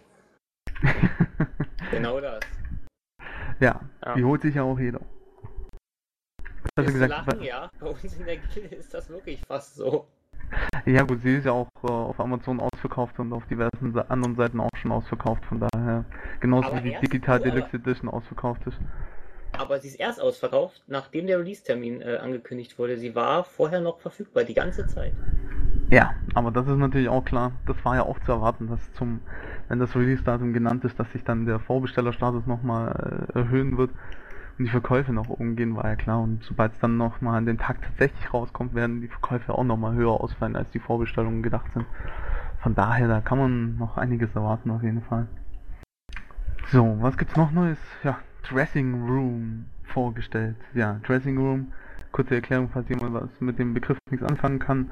Genau 1.92 2.22
das. 2.22 2.40
Ja, 3.62 3.80
Ja. 4.06 4.16
die 4.16 4.24
holt 4.24 4.42
sich 4.42 4.56
ja 4.56 4.64
auch 4.64 4.80
jeder. 4.80 5.00
Wirst 6.76 6.90
du 6.90 6.94
gesagt, 6.94 7.12
lachen, 7.12 7.44
ja. 7.44 7.70
Bei 7.80 7.88
uns 7.88 8.04
in 8.04 8.26
der 8.26 8.38
Gilde 8.38 8.76
ist 8.76 8.94
das 8.94 9.10
wirklich 9.10 9.40
fast 9.48 9.76
so. 9.76 10.08
ja 10.86 11.04
gut, 11.04 11.22
sie 11.22 11.36
ist 11.38 11.46
ja 11.46 11.52
auch 11.52 11.68
äh, 11.84 11.88
auf 11.88 12.20
Amazon 12.20 12.60
ausverkauft 12.60 13.20
und 13.20 13.32
auf 13.34 13.46
diversen 13.46 13.98
anderen 14.10 14.36
Seiten 14.36 14.60
auch 14.60 14.70
schon 14.82 14.92
ausverkauft, 14.92 15.46
von 15.46 15.60
daher 15.60 16.06
genauso 16.40 16.70
Aber 16.70 16.84
wie 16.84 16.92
die 16.92 17.00
Digital 17.08 17.40
nur, 17.40 17.52
Deluxe 17.52 17.78
Edition 17.78 18.10
ausverkauft 18.10 18.66
ist. 18.66 18.78
Aber 19.58 19.80
sie 19.80 19.90
ist 19.90 20.00
erst 20.00 20.20
ausverkauft, 20.20 20.82
nachdem 20.88 21.28
der 21.28 21.40
Release-Termin 21.40 22.02
äh, 22.02 22.18
angekündigt 22.18 22.80
wurde. 22.80 22.98
Sie 22.98 23.14
war 23.14 23.44
vorher 23.44 23.82
noch 23.82 24.00
verfügbar, 24.00 24.44
die 24.44 24.54
ganze 24.56 24.88
Zeit. 24.88 25.14
Ja, 25.92 26.14
aber 26.34 26.52
das 26.52 26.68
ist 26.68 26.78
natürlich 26.78 27.10
auch 27.10 27.26
klar, 27.26 27.52
das 27.66 27.76
war 27.84 27.98
ja 27.98 28.04
auch 28.04 28.18
zu 28.20 28.32
erwarten, 28.32 28.68
dass 28.68 28.94
zum, 28.94 29.20
wenn 29.68 29.78
das 29.78 29.94
Release-Datum 29.94 30.54
genannt 30.54 30.86
ist, 30.86 30.98
dass 30.98 31.12
sich 31.12 31.26
dann 31.26 31.46
der 31.46 31.60
Vorbestellerstatus 31.60 32.48
nochmal 32.48 33.28
äh, 33.36 33.40
erhöhen 33.40 33.78
wird 33.78 33.92
und 34.58 34.64
die 34.66 34.72
Verkäufe 34.72 35.12
nach 35.12 35.28
oben 35.28 35.58
gehen, 35.58 35.76
war 35.76 35.90
ja 35.90 35.98
klar. 35.98 36.22
Und 36.22 36.44
sobald 36.44 36.72
es 36.72 36.80
dann 36.80 36.96
nochmal 36.96 37.38
an 37.38 37.46
den 37.46 37.58
Tag 37.58 37.82
tatsächlich 37.82 38.34
rauskommt, 38.34 38.74
werden 38.74 39.02
die 39.02 39.10
Verkäufe 39.10 39.54
auch 39.54 39.66
nochmal 39.66 39.94
höher 39.94 40.12
ausfallen, 40.12 40.56
als 40.56 40.72
die 40.72 40.80
Vorbestellungen 40.80 41.44
gedacht 41.44 41.70
sind. 41.74 41.86
Von 42.62 42.74
daher, 42.74 43.10
da 43.10 43.20
kann 43.20 43.38
man 43.38 43.78
noch 43.78 43.98
einiges 43.98 44.34
erwarten 44.34 44.72
auf 44.72 44.84
jeden 44.84 45.02
Fall. 45.02 45.28
So, 46.68 46.98
was 47.02 47.18
gibt's 47.18 47.36
noch 47.36 47.52
Neues? 47.52 47.80
Ja, 48.02 48.20
Dressing 48.48 49.10
Room 49.10 49.66
vorgestellt. 49.84 50.56
Ja, 50.74 51.02
Dressing 51.06 51.38
Room, 51.38 51.74
kurze 52.14 52.36
Erklärung, 52.36 52.70
falls 52.72 52.88
jemand 52.88 53.14
was 53.14 53.42
mit 53.42 53.60
dem 53.60 53.74
Begriff 53.74 53.98
nichts 54.10 54.26
anfangen 54.26 54.60
kann. 54.60 54.90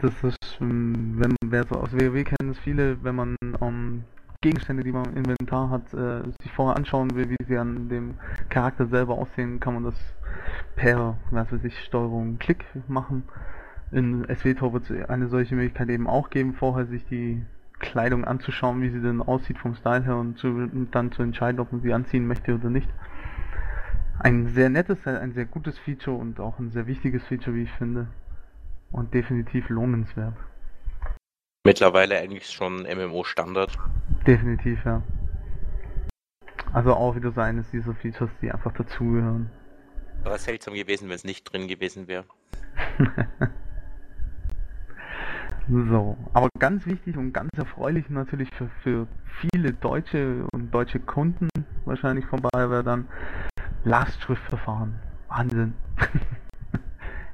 Das 0.00 0.12
ist, 0.22 0.58
ähm, 0.60 1.14
wenn 1.16 1.34
wer 1.44 1.64
so 1.64 1.74
aus 1.74 1.92
WoW 1.92 2.22
kennt 2.22 2.52
es 2.52 2.58
viele, 2.60 3.02
wenn 3.02 3.16
man 3.16 3.36
ähm, 3.60 4.04
Gegenstände, 4.40 4.84
die 4.84 4.92
man 4.92 5.06
im 5.06 5.24
Inventar 5.24 5.70
hat, 5.70 5.92
äh, 5.92 6.22
sich 6.40 6.52
vorher 6.52 6.76
anschauen 6.76 7.16
will, 7.16 7.28
wie 7.30 7.44
sie 7.44 7.58
an 7.58 7.88
dem 7.88 8.14
Charakter 8.48 8.86
selber 8.86 9.14
aussehen, 9.14 9.58
kann 9.58 9.74
man 9.74 9.82
das 9.82 9.96
per, 10.76 11.18
was 11.32 11.50
weiß 11.50 11.64
ich, 11.64 11.76
Steuerung 11.80 12.38
Klick 12.38 12.64
machen. 12.86 13.24
In 13.90 14.24
SWTOR 14.32 14.72
wird 14.72 14.88
es 14.88 15.08
eine 15.08 15.26
solche 15.26 15.56
Möglichkeit 15.56 15.88
eben 15.88 16.06
auch 16.06 16.30
geben, 16.30 16.54
vorher 16.54 16.86
sich 16.86 17.04
die 17.06 17.42
Kleidung 17.80 18.24
anzuschauen, 18.24 18.80
wie 18.82 18.90
sie 18.90 19.00
denn 19.00 19.20
aussieht 19.20 19.58
vom 19.58 19.74
Style 19.74 20.04
her 20.04 20.16
und, 20.16 20.38
zu, 20.38 20.46
und 20.46 20.90
dann 20.92 21.10
zu 21.10 21.24
entscheiden, 21.24 21.58
ob 21.58 21.72
man 21.72 21.80
sie 21.80 21.92
anziehen 21.92 22.28
möchte 22.28 22.54
oder 22.54 22.70
nicht. 22.70 22.88
Ein 24.20 24.46
sehr 24.46 24.68
nettes, 24.68 25.04
ein 25.08 25.32
sehr 25.32 25.46
gutes 25.46 25.76
Feature 25.76 26.16
und 26.16 26.38
auch 26.38 26.60
ein 26.60 26.70
sehr 26.70 26.86
wichtiges 26.86 27.24
Feature, 27.24 27.56
wie 27.56 27.62
ich 27.62 27.72
finde. 27.72 28.06
Und 28.90 29.12
definitiv 29.12 29.68
lohnenswert. 29.68 30.34
Mittlerweile 31.64 32.18
eigentlich 32.18 32.50
schon 32.50 32.82
MMO-Standard. 32.82 33.78
Definitiv, 34.26 34.82
ja. 34.84 35.02
Also 36.72 36.94
auch 36.94 37.16
wieder 37.16 37.32
so 37.32 37.40
eines 37.40 37.70
dieser 37.70 37.94
Features, 37.94 38.30
die 38.40 38.50
einfach 38.50 38.72
dazugehören. 38.72 39.50
Aber 40.24 40.38
seltsam 40.38 40.74
gewesen, 40.74 41.08
wenn 41.08 41.16
es 41.16 41.24
nicht 41.24 41.44
drin 41.44 41.68
gewesen 41.68 42.08
wäre. 42.08 42.24
so, 45.68 46.16
aber 46.32 46.48
ganz 46.58 46.86
wichtig 46.86 47.16
und 47.16 47.32
ganz 47.32 47.50
erfreulich 47.56 48.08
natürlich 48.08 48.48
für, 48.54 48.68
für 48.82 49.06
viele 49.40 49.72
Deutsche 49.72 50.44
und 50.52 50.72
deutsche 50.72 51.00
Kunden 51.00 51.48
wahrscheinlich 51.84 52.26
von 52.26 52.40
BioWare 52.40 52.84
dann 52.84 53.08
Lastschriftverfahren. 53.84 54.94
Wahnsinn. 55.28 55.74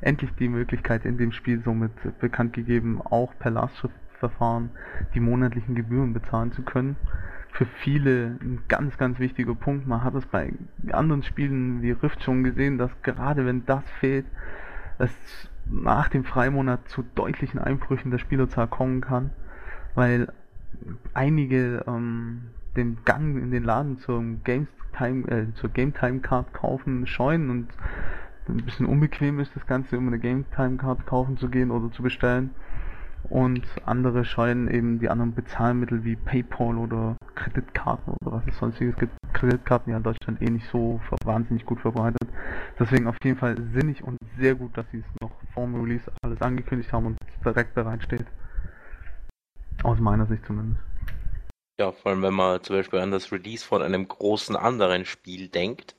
Endlich 0.05 0.31
die 0.39 0.51
Möglichkeit 0.51 1.07
in 1.07 1.17
dem 1.17 1.33
Spiel 1.33 1.63
somit 1.65 1.91
bekannt 2.21 2.53
gegeben, 2.53 3.01
auch 3.01 3.33
per 3.39 3.51
Lastschriftverfahren 3.51 4.69
die 5.15 5.21
monatlichen 5.21 5.75
Gebühren 5.75 6.13
bezahlen 6.13 6.53
zu 6.53 6.61
können. 6.61 6.97
Für 7.53 7.65
viele 7.65 8.37
ein 8.43 8.61
ganz, 8.69 8.99
ganz 8.99 9.19
wichtiger 9.19 9.55
Punkt. 9.55 9.87
Man 9.87 10.05
hat 10.05 10.15
es 10.15 10.27
bei 10.27 10.53
anderen 10.93 11.23
Spielen 11.23 11.81
wie 11.81 11.93
Rift 11.93 12.23
schon 12.23 12.45
gesehen, 12.45 12.77
dass 12.77 12.91
gerade 13.03 13.47
wenn 13.47 13.65
das 13.65 13.83
fehlt, 14.01 14.27
es 14.99 15.11
nach 15.71 16.11
dem 16.11 16.25
Freimonat 16.25 16.87
zu 16.91 17.03
deutlichen 17.15 17.59
Einbrüchen 17.59 18.11
der 18.11 18.19
Spielerzahl 18.19 18.67
kommen 18.67 19.01
kann, 19.01 19.31
weil 19.95 20.31
einige 21.15 21.83
ähm, 21.87 22.43
den 22.77 22.99
Gang 23.07 23.39
in 23.39 23.51
den 23.51 23.65
Laden 23.65 23.97
zum 23.97 24.45
Games 24.45 24.69
Time, 24.99 25.27
äh, 25.29 25.47
zur 25.55 25.71
Game 25.71 25.95
Time 25.95 26.21
Card 26.21 26.53
kaufen 26.53 27.07
scheuen 27.07 27.49
und 27.49 27.69
ein 28.49 28.65
bisschen 28.65 28.87
unbequem 28.87 29.41
ist 29.41 29.55
das 29.55 29.67
Ganze, 29.67 29.97
um 29.97 30.07
eine 30.07 30.19
Game 30.19 30.45
Time 30.55 30.77
Card 30.77 31.07
kaufen 31.07 31.37
zu 31.37 31.49
gehen 31.49 31.71
oder 31.71 31.91
zu 31.93 32.03
bestellen. 32.03 32.51
Und 33.31 33.65
andere 33.87 34.25
scheuen 34.25 34.69
eben 34.69 34.99
die 34.99 35.09
anderen 35.09 35.35
Bezahlmittel 35.35 36.05
wie 36.05 36.17
PayPal 36.17 36.77
oder 36.77 37.17
Kreditkarten 37.35 38.15
oder 38.23 38.37
was 38.37 38.47
es 38.47 38.59
sonstiges 38.59 38.97
gibt. 38.97 39.13
Kreditkarten 39.33 39.91
ja 39.91 39.97
in 39.97 40.03
Deutschland 40.03 40.43
eh 40.43 40.51
nicht 40.51 40.69
so 40.71 41.01
wahnsinnig 41.25 41.65
gut 41.65 41.81
verbreitet. 41.81 42.29
Deswegen 42.79 43.07
auf 43.07 43.17
jeden 43.25 43.39
Fall 43.39 43.57
sinnig 43.73 44.05
und 44.05 44.19
sehr 44.39 44.55
gut, 44.55 44.77
dass 44.77 44.85
sie 44.93 44.99
es 44.99 45.21
noch 45.23 45.33
vor 45.55 45.65
dem 45.65 45.75
Release 45.77 46.11
alles 46.23 46.41
angekündigt 46.43 46.93
haben 46.93 47.07
und 47.07 47.19
direkt 47.45 47.75
bereitsteht. 47.75 48.27
Aus 49.83 49.99
meiner 49.99 50.27
Sicht 50.27 50.45
zumindest. 50.47 50.81
Ja, 51.79 51.93
vor 51.93 52.13
allem 52.13 52.23
wenn 52.23 52.35
man 52.35 52.63
zum 52.63 52.77
Beispiel 52.77 53.01
an 53.01 53.11
das 53.11 53.33
Release 53.33 53.65
von 53.65 53.83
einem 53.83 54.07
großen 54.07 54.55
anderen 54.55 55.05
Spiel 55.05 55.49
denkt. 55.49 55.97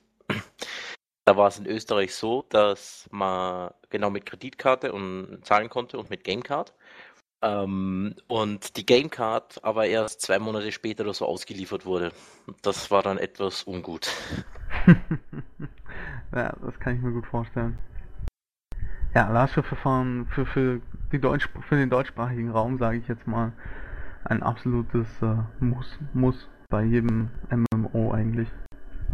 Da 1.25 1.35
war 1.35 1.47
es 1.47 1.57
in 1.57 1.65
Österreich 1.65 2.13
so, 2.13 2.45
dass 2.49 3.09
man 3.11 3.71
genau 3.89 4.11
mit 4.11 4.27
Kreditkarte 4.27 4.93
und 4.93 5.39
zahlen 5.43 5.69
konnte 5.69 5.97
und 5.97 6.11
mit 6.11 6.23
Gamecard. 6.23 6.73
Ähm, 7.41 8.15
und 8.27 8.77
die 8.77 8.85
Gamecard 8.85 9.63
aber 9.63 9.87
erst 9.87 10.21
zwei 10.21 10.37
Monate 10.37 10.71
später 10.71 11.03
oder 11.03 11.15
so 11.15 11.25
ausgeliefert 11.25 11.85
wurde. 11.85 12.11
Das 12.61 12.91
war 12.91 13.01
dann 13.01 13.17
etwas 13.17 13.63
ungut. 13.63 14.07
ja, 16.35 16.55
das 16.61 16.79
kann 16.79 16.95
ich 16.95 17.01
mir 17.01 17.11
gut 17.11 17.25
vorstellen. 17.25 17.77
Ja, 19.15 19.29
Lastschriftverfahren 19.31 20.27
für, 20.27 20.45
für, 20.45 20.81
die 21.11 21.19
Deutsch, 21.19 21.49
für 21.67 21.75
den 21.75 21.89
deutschsprachigen 21.89 22.51
Raum, 22.51 22.77
sage 22.77 22.97
ich 22.97 23.07
jetzt 23.07 23.25
mal, 23.25 23.51
ein 24.25 24.43
absolutes 24.43 25.07
äh, 25.23 25.37
Muss, 25.59 25.97
Muss 26.13 26.49
bei 26.69 26.83
jedem 26.83 27.29
MMO 27.49 28.11
eigentlich. 28.11 28.49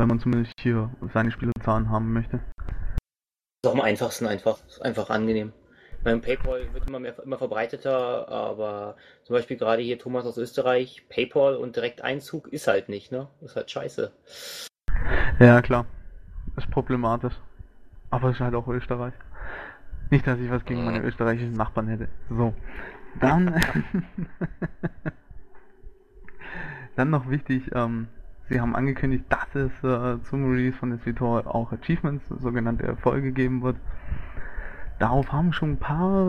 Wenn 0.01 0.07
man 0.07 0.19
zumindest 0.19 0.59
hier 0.59 0.89
seine 1.13 1.29
Spielerzahlen 1.29 1.91
haben 1.91 2.11
möchte. 2.11 2.37
Ist 3.63 3.69
auch 3.69 3.75
am 3.75 3.81
einfachsten 3.81 4.25
einfach. 4.25 4.57
Ist 4.65 4.81
einfach 4.81 5.11
angenehm. 5.11 5.53
Mein 6.03 6.21
PayPal 6.21 6.73
wird 6.73 6.89
immer 6.89 6.99
mehr 6.99 7.19
immer 7.23 7.37
verbreiteter, 7.37 8.27
aber 8.27 8.95
zum 9.25 9.35
Beispiel 9.35 9.57
gerade 9.57 9.83
hier 9.83 9.99
Thomas 9.99 10.25
aus 10.25 10.39
Österreich, 10.39 11.05
PayPal 11.07 11.55
und 11.55 11.75
Direkteinzug 11.75 12.47
ist 12.47 12.65
halt 12.65 12.89
nicht, 12.89 13.11
ne? 13.11 13.27
Ist 13.41 13.55
halt 13.55 13.69
scheiße. 13.69 14.11
Ja, 15.39 15.61
klar. 15.61 15.85
Ist 16.57 16.71
problematisch. 16.71 17.35
Aber 18.09 18.29
es 18.29 18.37
ist 18.37 18.41
halt 18.41 18.55
auch 18.55 18.67
Österreich. 18.69 19.13
Nicht, 20.09 20.25
dass 20.25 20.39
ich 20.39 20.49
was 20.49 20.65
gegen 20.65 20.83
meine 20.83 21.03
österreichischen 21.03 21.53
Nachbarn 21.53 21.89
hätte. 21.89 22.07
So. 22.27 22.55
Dann. 23.19 23.61
dann 26.95 27.11
noch 27.11 27.29
wichtig, 27.29 27.69
ähm, 27.75 28.07
sie 28.51 28.59
haben 28.59 28.75
angekündigt, 28.75 29.25
dass 29.29 29.47
es 29.55 29.71
äh, 29.83 30.21
zum 30.29 30.51
Release 30.51 30.77
von 30.77 30.97
SWTOR 30.99 31.55
auch 31.55 31.71
Achievements, 31.71 32.27
sogenannte 32.27 32.83
Erfolge 32.83 33.31
geben 33.31 33.63
wird. 33.63 33.77
Darauf 34.99 35.31
haben 35.31 35.53
schon 35.53 35.71
ein 35.71 35.79
paar 35.79 36.25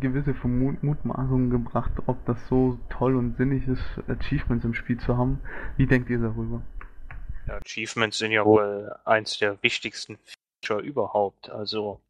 gewisse 0.00 0.34
Vermut 0.34 0.82
Mutmaßungen 0.82 1.50
gebracht, 1.50 1.92
ob 2.06 2.24
das 2.24 2.38
so 2.48 2.78
toll 2.88 3.14
und 3.16 3.36
sinnig 3.36 3.68
ist, 3.68 3.82
Achievements 4.08 4.64
im 4.64 4.74
Spiel 4.74 4.98
zu 4.98 5.16
haben. 5.16 5.40
Wie 5.76 5.86
denkt 5.86 6.08
ihr 6.10 6.18
darüber? 6.18 6.62
Ja, 7.46 7.58
Achievements 7.58 8.18
sind 8.18 8.32
ja 8.32 8.44
wohl 8.44 8.92
eins 9.04 9.38
der 9.38 9.62
wichtigsten 9.62 10.18
Feature 10.62 10.80
überhaupt. 10.80 11.50
Also 11.50 12.00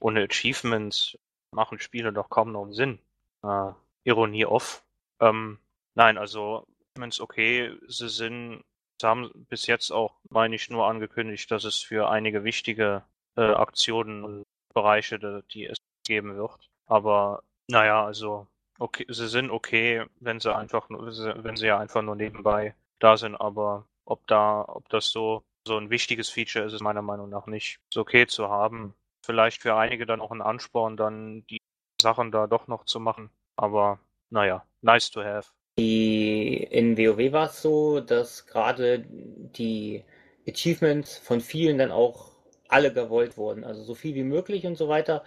ohne 0.00 0.22
Achievements 0.24 1.18
machen 1.52 1.80
Spiele 1.80 2.12
doch 2.12 2.28
kaum 2.28 2.52
noch 2.52 2.70
Sinn. 2.70 2.98
Äh, 3.42 3.72
Ironie 4.04 4.44
off. 4.44 4.84
Ähm, 5.20 5.58
nein, 5.94 6.18
also 6.18 6.66
Achievements 6.94 7.20
okay, 7.20 7.72
sie 7.88 8.08
sind, 8.08 8.62
sie 9.00 9.06
haben 9.06 9.30
bis 9.48 9.66
jetzt 9.66 9.90
auch, 9.90 10.14
meine 10.28 10.54
ich, 10.54 10.70
nur 10.70 10.86
angekündigt, 10.86 11.50
dass 11.50 11.64
es 11.64 11.80
für 11.80 12.08
einige 12.08 12.44
wichtige 12.44 13.02
äh, 13.36 13.42
Aktionen 13.42 14.24
und 14.24 14.44
Bereiche, 14.74 15.42
die 15.52 15.66
es 15.66 15.78
geben 16.06 16.36
wird. 16.36 16.70
Aber 16.86 17.42
naja, 17.68 18.04
also 18.04 18.46
okay, 18.78 19.06
sie 19.08 19.28
sind 19.28 19.50
okay, 19.50 20.04
wenn 20.20 20.40
sie 20.40 20.54
einfach 20.54 20.88
wenn 20.88 21.56
sie 21.56 21.66
ja 21.66 21.78
einfach 21.78 22.02
nur 22.02 22.16
nebenbei 22.16 22.74
da 22.98 23.16
sind, 23.16 23.36
aber 23.36 23.86
ob 24.04 24.26
da, 24.26 24.64
ob 24.66 24.88
das 24.88 25.10
so 25.10 25.42
so 25.66 25.76
ein 25.76 25.90
wichtiges 25.90 26.28
Feature 26.30 26.64
ist 26.64 26.72
es 26.72 26.80
meiner 26.80 27.02
Meinung 27.02 27.28
nach 27.28 27.46
nicht. 27.46 27.78
Ist 27.90 27.98
okay 27.98 28.26
zu 28.26 28.48
haben. 28.48 28.94
Vielleicht 29.24 29.60
für 29.60 29.76
einige 29.76 30.06
dann 30.06 30.20
auch 30.20 30.30
ein 30.30 30.42
Ansporn, 30.42 30.96
dann 30.96 31.44
die 31.48 31.60
Sachen 32.00 32.32
da 32.32 32.46
doch 32.46 32.66
noch 32.66 32.84
zu 32.84 32.98
machen. 32.98 33.30
Aber 33.56 34.00
naja, 34.30 34.64
nice 34.80 35.10
to 35.10 35.22
have. 35.22 35.50
Die, 35.78 36.19
in 36.54 36.96
WoW 36.96 37.32
war 37.32 37.46
es 37.46 37.62
so, 37.62 38.00
dass 38.00 38.46
gerade 38.46 39.04
die 39.08 40.04
Achievements 40.48 41.18
von 41.18 41.40
vielen 41.40 41.78
dann 41.78 41.90
auch 41.90 42.30
alle 42.68 42.92
gewollt 42.92 43.36
wurden. 43.36 43.64
Also 43.64 43.82
so 43.82 43.94
viel 43.94 44.14
wie 44.14 44.24
möglich 44.24 44.66
und 44.66 44.76
so 44.76 44.88
weiter. 44.88 45.24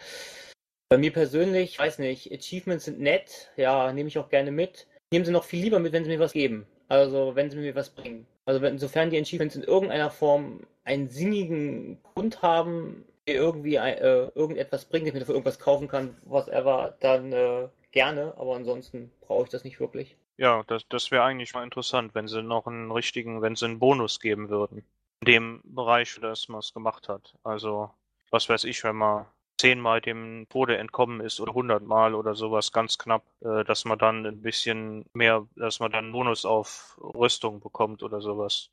Bei 0.89 0.97
mir 0.97 1.11
persönlich, 1.11 1.79
weiß 1.79 1.99
nicht, 1.99 2.31
Achievements 2.31 2.85
sind 2.85 2.99
nett, 2.99 3.51
ja, 3.57 3.91
nehme 3.93 4.09
ich 4.09 4.17
auch 4.17 4.29
gerne 4.29 4.51
mit. 4.51 4.87
Nehmen 5.11 5.25
sie 5.25 5.31
noch 5.31 5.43
viel 5.43 5.63
lieber 5.63 5.79
mit, 5.79 5.93
wenn 5.93 6.03
sie 6.03 6.09
mir 6.09 6.19
was 6.19 6.33
geben. 6.33 6.65
Also 6.87 7.35
wenn 7.35 7.49
sie 7.49 7.57
mir 7.57 7.75
was 7.75 7.89
bringen. 7.89 8.27
Also 8.45 8.61
wenn, 8.61 8.77
sofern 8.77 9.09
die 9.09 9.19
Achievements 9.19 9.55
in 9.55 9.63
irgendeiner 9.63 10.09
Form 10.09 10.61
einen 10.83 11.07
sinnigen 11.07 11.99
Grund 12.03 12.41
haben, 12.41 13.05
der 13.27 13.35
irgendwie 13.35 13.75
äh, 13.75 14.29
irgendetwas 14.35 14.85
bringt, 14.85 15.07
ich 15.07 15.13
mir 15.13 15.19
dafür 15.19 15.35
irgendwas 15.35 15.59
kaufen 15.59 15.87
kann, 15.87 16.17
whatever, 16.25 16.95
dann 16.99 17.31
äh, 17.31 17.67
gerne, 17.91 18.33
aber 18.37 18.55
ansonsten 18.55 19.11
brauche 19.21 19.45
ich 19.45 19.49
das 19.49 19.63
nicht 19.63 19.79
wirklich. 19.79 20.17
Ja, 20.37 20.63
das, 20.67 20.87
das 20.89 21.11
wäre 21.11 21.23
eigentlich 21.23 21.53
mal 21.53 21.63
interessant, 21.63 22.15
wenn 22.15 22.27
sie 22.27 22.41
noch 22.41 22.67
einen 22.67 22.91
richtigen, 22.91 23.41
wenn 23.41 23.55
sie 23.55 23.65
einen 23.65 23.79
Bonus 23.79 24.19
geben 24.19 24.49
würden 24.49 24.83
dem 25.23 25.61
Bereich, 25.63 26.11
für 26.11 26.21
das 26.21 26.49
man 26.49 26.59
es 26.59 26.73
gemacht 26.73 27.09
hat. 27.09 27.35
Also, 27.43 27.89
was 28.29 28.49
weiß 28.49 28.63
ich, 28.65 28.83
wenn 28.83 28.95
man 28.95 29.25
zehnmal 29.57 30.01
dem 30.01 30.47
Tode 30.49 30.77
entkommen 30.77 31.21
ist 31.21 31.39
oder 31.39 31.53
hundertmal 31.53 32.15
oder 32.15 32.35
sowas 32.35 32.71
ganz 32.71 32.97
knapp, 32.97 33.23
äh, 33.41 33.63
dass 33.63 33.85
man 33.85 33.97
dann 33.97 34.25
ein 34.25 34.41
bisschen 34.41 35.05
mehr, 35.13 35.47
dass 35.55 35.79
man 35.79 35.91
dann 35.91 36.11
Bonus 36.11 36.45
auf 36.45 36.99
Rüstung 37.01 37.59
bekommt 37.59 38.03
oder 38.03 38.19
sowas. 38.19 38.69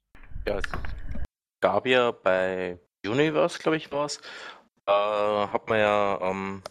Ja, 0.46 0.58
es 0.58 0.64
gab 1.60 1.86
ja 1.86 2.10
bei 2.10 2.78
Universe, 3.04 3.58
glaube 3.58 3.76
ich, 3.76 3.92
war 3.92 4.06
es, 4.06 4.20
äh, 4.86 4.90
hat 4.92 5.68
man 5.68 5.78
ja 5.78 6.18
ähm, 6.22 6.62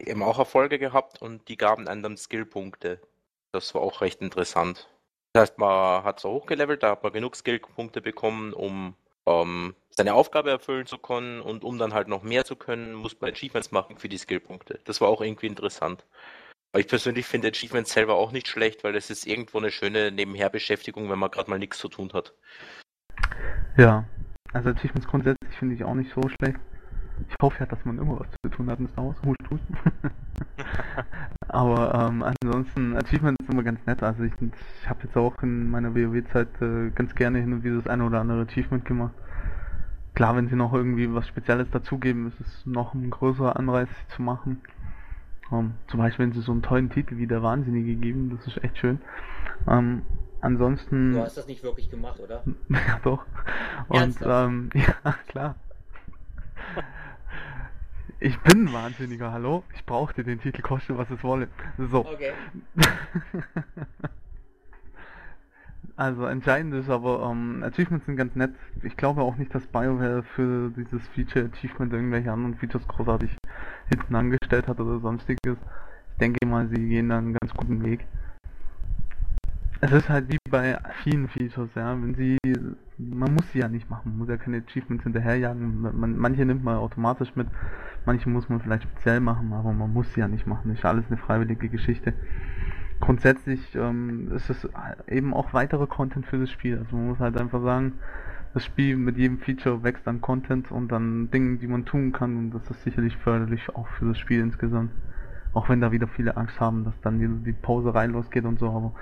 eben 0.00 0.22
auch 0.22 0.38
Erfolge 0.38 0.78
gehabt 0.78 1.22
und 1.22 1.48
die 1.48 1.56
gaben 1.56 1.88
einem 1.88 2.02
dann 2.02 2.16
Skillpunkte. 2.16 3.00
Das 3.52 3.74
war 3.74 3.82
auch 3.82 4.00
recht 4.00 4.20
interessant. 4.20 4.88
Das 5.32 5.42
heißt, 5.42 5.58
man 5.58 6.04
hat 6.04 6.20
so 6.20 6.30
hochgelevelt, 6.30 6.82
da 6.82 6.90
hat 6.90 7.02
man 7.02 7.12
genug 7.12 7.36
Skillpunkte 7.36 8.00
bekommen, 8.00 8.52
um 8.52 8.96
um 9.24 9.74
seine 9.90 10.14
Aufgabe 10.14 10.50
erfüllen 10.50 10.86
zu 10.86 10.98
können 10.98 11.40
und 11.40 11.64
um 11.64 11.78
dann 11.78 11.94
halt 11.94 12.08
noch 12.08 12.22
mehr 12.22 12.44
zu 12.44 12.56
können, 12.56 12.94
muss 12.94 13.20
man 13.20 13.30
Achievements 13.30 13.70
machen 13.70 13.98
für 13.98 14.08
die 14.08 14.18
Skillpunkte. 14.18 14.80
Das 14.84 15.00
war 15.00 15.08
auch 15.08 15.20
irgendwie 15.20 15.46
interessant. 15.46 16.06
Aber 16.72 16.80
ich 16.80 16.88
persönlich 16.88 17.26
finde 17.26 17.48
Achievements 17.48 17.92
selber 17.92 18.14
auch 18.14 18.32
nicht 18.32 18.48
schlecht, 18.48 18.82
weil 18.82 18.96
es 18.96 19.10
ist 19.10 19.26
irgendwo 19.26 19.58
eine 19.58 19.70
schöne 19.70 20.10
Nebenherbeschäftigung, 20.10 21.10
wenn 21.10 21.18
man 21.18 21.30
gerade 21.30 21.50
mal 21.50 21.58
nichts 21.58 21.78
zu 21.78 21.88
tun 21.88 22.10
hat. 22.14 22.32
Ja, 23.76 24.04
also 24.52 24.70
Achievements 24.70 25.06
grundsätzlich 25.06 25.56
finde 25.58 25.74
ich 25.74 25.84
auch 25.84 25.94
nicht 25.94 26.12
so 26.14 26.22
schlecht. 26.28 26.58
Ich 27.28 27.36
hoffe 27.40 27.60
ja, 27.60 27.66
dass 27.66 27.84
man 27.84 27.98
immer 27.98 28.20
was 28.20 28.28
zu 28.42 28.50
tun 28.50 28.70
hat 28.70 28.78
in 28.78 28.88
Star 28.88 29.06
Wars. 29.06 29.16
Hust, 29.24 29.38
hust. 29.50 29.62
Aber 31.48 32.08
ähm, 32.08 32.22
ansonsten, 32.22 32.96
Achievements 32.96 33.42
ist 33.42 33.52
immer 33.52 33.62
ganz 33.62 33.84
nett. 33.86 34.02
Also 34.02 34.22
ich, 34.24 34.32
ich 34.40 34.88
habe 34.88 35.00
jetzt 35.04 35.16
auch 35.16 35.42
in 35.42 35.70
meiner 35.70 35.94
WoW-Zeit 35.94 36.48
äh, 36.60 36.90
ganz 36.90 37.14
gerne 37.14 37.40
hin 37.40 37.52
und 37.52 37.64
wieder 37.64 37.76
das 37.76 37.86
eine 37.86 38.04
oder 38.04 38.20
andere 38.20 38.42
Achievement 38.42 38.84
gemacht. 38.84 39.14
Klar, 40.14 40.36
wenn 40.36 40.48
sie 40.48 40.56
noch 40.56 40.74
irgendwie 40.74 41.12
was 41.12 41.26
Spezielles 41.26 41.70
dazugeben, 41.70 42.28
ist 42.28 42.40
es 42.40 42.66
noch 42.66 42.94
ein 42.94 43.10
größerer 43.10 43.56
Anreiz, 43.56 43.88
sie 43.88 44.16
zu 44.16 44.22
machen. 44.22 44.60
Ähm, 45.50 45.72
zum 45.88 46.00
Beispiel, 46.00 46.26
wenn 46.26 46.32
sie 46.32 46.40
so 46.40 46.52
einen 46.52 46.62
tollen 46.62 46.90
Titel 46.90 47.16
wie 47.16 47.26
der 47.26 47.42
Wahnsinnige 47.42 47.94
geben, 47.94 48.30
das 48.36 48.46
ist 48.46 48.62
echt 48.62 48.78
schön. 48.78 49.00
Ähm, 49.68 50.02
ansonsten... 50.40 51.12
Du 51.12 51.20
hast 51.20 51.36
das 51.36 51.46
nicht 51.46 51.62
wirklich 51.62 51.90
gemacht, 51.90 52.20
oder? 52.20 52.42
ja, 52.68 53.00
doch. 53.02 53.24
Und 53.88 54.16
ähm, 54.22 54.70
ja, 54.74 55.14
klar. 55.28 55.54
Ich 58.24 58.38
bin 58.38 58.66
ein 58.66 58.72
Wahnsinniger, 58.72 59.32
hallo? 59.32 59.64
Ich 59.74 59.84
brauchte 59.84 60.22
den 60.22 60.40
Titel, 60.40 60.62
koste 60.62 60.96
was 60.96 61.10
es 61.10 61.24
wolle. 61.24 61.48
So. 61.76 62.06
Okay. 62.06 62.30
also 65.96 66.26
entscheidend 66.26 66.72
ist 66.74 66.88
aber, 66.88 67.28
ähm, 67.28 67.64
Achievements 67.64 68.06
sind 68.06 68.14
ganz 68.14 68.36
nett. 68.36 68.54
Ich 68.84 68.96
glaube 68.96 69.22
auch 69.22 69.34
nicht, 69.34 69.52
dass 69.52 69.66
BioWare 69.66 70.22
für 70.22 70.70
dieses 70.70 71.04
Feature 71.08 71.50
Achievement 71.52 71.92
irgendwelche 71.92 72.30
anderen 72.30 72.54
Features 72.54 72.86
großartig 72.86 73.36
hinten 73.88 74.14
angestellt 74.14 74.68
hat 74.68 74.78
oder 74.78 75.00
sonstiges. 75.00 75.58
Ich 76.12 76.18
denke 76.20 76.46
mal, 76.46 76.68
sie 76.68 76.88
gehen 76.88 77.08
da 77.08 77.18
einen 77.18 77.36
ganz 77.40 77.52
guten 77.54 77.82
Weg 77.84 78.06
es 79.82 79.90
ist 79.90 80.08
halt 80.08 80.32
wie 80.32 80.38
bei 80.48 80.78
vielen 81.02 81.28
Features, 81.28 81.68
ja, 81.74 81.90
wenn 82.00 82.14
sie, 82.14 82.38
man 82.98 83.34
muss 83.34 83.50
sie 83.50 83.58
ja 83.58 83.68
nicht 83.68 83.90
machen, 83.90 84.10
man 84.10 84.18
muss 84.18 84.28
ja 84.28 84.36
keine 84.36 84.58
Achievements 84.58 85.02
hinterherjagen, 85.02 85.80
man, 85.80 86.16
manche 86.16 86.44
nimmt 86.44 86.62
man 86.62 86.76
automatisch 86.76 87.34
mit, 87.34 87.48
manche 88.06 88.30
muss 88.30 88.48
man 88.48 88.60
vielleicht 88.60 88.84
speziell 88.84 89.18
machen, 89.18 89.52
aber 89.52 89.72
man 89.72 89.92
muss 89.92 90.12
sie 90.14 90.20
ja 90.20 90.28
nicht 90.28 90.46
machen, 90.46 90.70
ist 90.70 90.84
alles 90.84 91.04
eine 91.08 91.16
freiwillige 91.16 91.68
Geschichte. 91.68 92.14
Grundsätzlich 93.00 93.74
ähm, 93.74 94.30
ist 94.32 94.50
es 94.50 94.68
eben 95.08 95.34
auch 95.34 95.52
weitere 95.52 95.88
Content 95.88 96.26
für 96.26 96.38
das 96.38 96.50
Spiel, 96.50 96.78
also 96.78 96.94
man 96.94 97.08
muss 97.08 97.18
halt 97.18 97.36
einfach 97.36 97.60
sagen, 97.60 97.94
das 98.54 98.64
Spiel 98.64 98.96
mit 98.96 99.16
jedem 99.16 99.38
Feature 99.38 99.82
wächst 99.82 100.06
an 100.06 100.20
Content 100.20 100.70
und 100.70 100.92
an 100.92 101.28
Dingen, 101.32 101.58
die 101.58 101.66
man 101.66 101.86
tun 101.86 102.12
kann. 102.12 102.36
Und 102.36 102.50
das 102.50 102.70
ist 102.70 102.84
sicherlich 102.84 103.16
förderlich 103.16 103.74
auch 103.74 103.88
für 103.98 104.04
das 104.04 104.18
Spiel 104.18 104.40
insgesamt. 104.40 104.90
Auch 105.54 105.68
wenn 105.68 105.80
da 105.80 105.92
wieder 105.92 106.08
viele 106.08 106.36
Angst 106.36 106.58
haben, 106.60 106.84
dass 106.84 106.94
dann 107.02 107.18
die, 107.18 107.28
die 107.44 107.52
Poserei 107.52 108.06
losgeht 108.06 108.44
und 108.44 108.58
so, 108.58 108.70
aber 108.70 108.92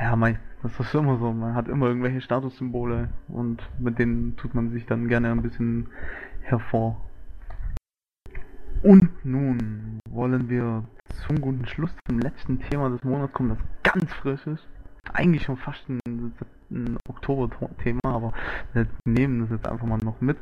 ja, 0.00 0.14
mei, 0.14 0.38
das 0.62 0.78
ist 0.78 0.94
immer 0.94 1.18
so. 1.18 1.32
Man 1.32 1.54
hat 1.54 1.68
immer 1.68 1.86
irgendwelche 1.86 2.20
Statussymbole 2.20 3.08
und 3.28 3.62
mit 3.78 3.98
denen 3.98 4.36
tut 4.36 4.54
man 4.54 4.70
sich 4.70 4.86
dann 4.86 5.08
gerne 5.08 5.30
ein 5.30 5.42
bisschen 5.42 5.88
hervor. 6.42 7.00
Und 8.82 9.24
nun 9.24 9.98
wollen 10.10 10.48
wir 10.48 10.84
zum 11.26 11.40
guten 11.40 11.66
Schluss 11.66 11.90
zum 12.06 12.20
letzten 12.20 12.60
Thema 12.60 12.90
des 12.90 13.02
Monats 13.02 13.32
kommen, 13.32 13.50
das 13.50 13.92
ganz 13.92 14.12
frisch 14.14 14.46
ist. 14.46 14.66
Eigentlich 15.12 15.44
schon 15.44 15.56
fast 15.56 15.88
ein, 15.88 16.32
ein 16.70 16.98
Oktober-Thema, 17.08 18.00
aber 18.04 18.32
wir 18.72 18.86
nehmen 19.04 19.40
das 19.40 19.50
jetzt 19.50 19.68
einfach 19.68 19.86
mal 19.86 19.98
noch 19.98 20.20
mit. 20.20 20.36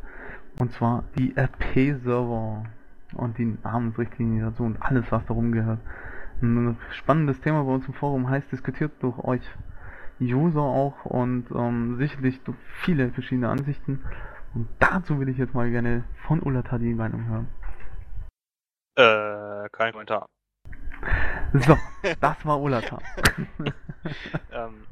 Und 0.58 0.72
zwar 0.72 1.04
die 1.18 1.34
RP-Server 1.36 2.64
und 3.14 3.38
die 3.38 3.56
Namensrichtlinie 3.62 4.44
dazu 4.44 4.64
und 4.64 4.80
alles, 4.80 5.10
was 5.10 5.24
darum 5.26 5.52
gehört. 5.52 5.80
Ein 6.42 6.76
spannendes 6.90 7.40
Thema 7.40 7.64
bei 7.64 7.72
uns 7.72 7.86
im 7.86 7.94
Forum, 7.94 8.28
heißt 8.28 8.50
diskutiert 8.52 8.92
durch 9.00 9.18
euch 9.18 9.42
User 10.20 10.60
auch 10.60 11.04
und 11.04 11.50
ähm, 11.50 11.96
sicherlich 11.98 12.40
durch 12.42 12.56
viele 12.82 13.10
verschiedene 13.10 13.48
Ansichten. 13.48 14.04
Und 14.54 14.68
dazu 14.78 15.18
will 15.18 15.28
ich 15.28 15.38
jetzt 15.38 15.54
mal 15.54 15.70
gerne 15.70 16.04
von 16.26 16.40
Ulata 16.40 16.78
die 16.78 16.94
Meinung 16.94 17.26
hören. 17.26 17.48
Äh, 18.96 19.68
kein 19.70 19.92
Kommentar. 19.92 20.26
So, 21.52 21.76
das 22.20 22.46
war 22.46 22.60
Ulata. 22.60 22.98
ähm, 24.52 24.86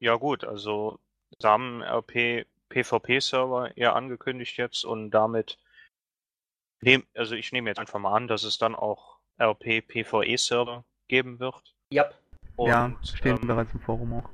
ja 0.00 0.16
gut, 0.16 0.44
also 0.44 0.98
Samen 1.38 1.82
RP 1.82 2.46
PvP-Server 2.70 3.76
eher 3.76 3.94
angekündigt 3.94 4.56
jetzt 4.56 4.84
und 4.84 5.10
damit 5.10 5.58
nehm, 6.84 7.04
also 7.14 7.34
ich 7.34 7.52
nehme 7.52 7.70
jetzt 7.70 7.78
einfach 7.78 7.98
mal 7.98 8.14
an, 8.14 8.28
dass 8.28 8.44
es 8.44 8.58
dann 8.58 8.74
auch 8.74 9.18
RP 9.40 9.80
PvE-Server 9.86 10.84
geben 11.08 11.40
wird. 11.40 11.74
Yep. 11.92 12.14
Und, 12.56 12.68
ja, 12.68 12.96
stehen 13.02 13.38
ähm, 13.40 13.46
bereits 13.46 13.72
im 13.74 13.80
Forum 13.80 14.12
auch. 14.14 14.30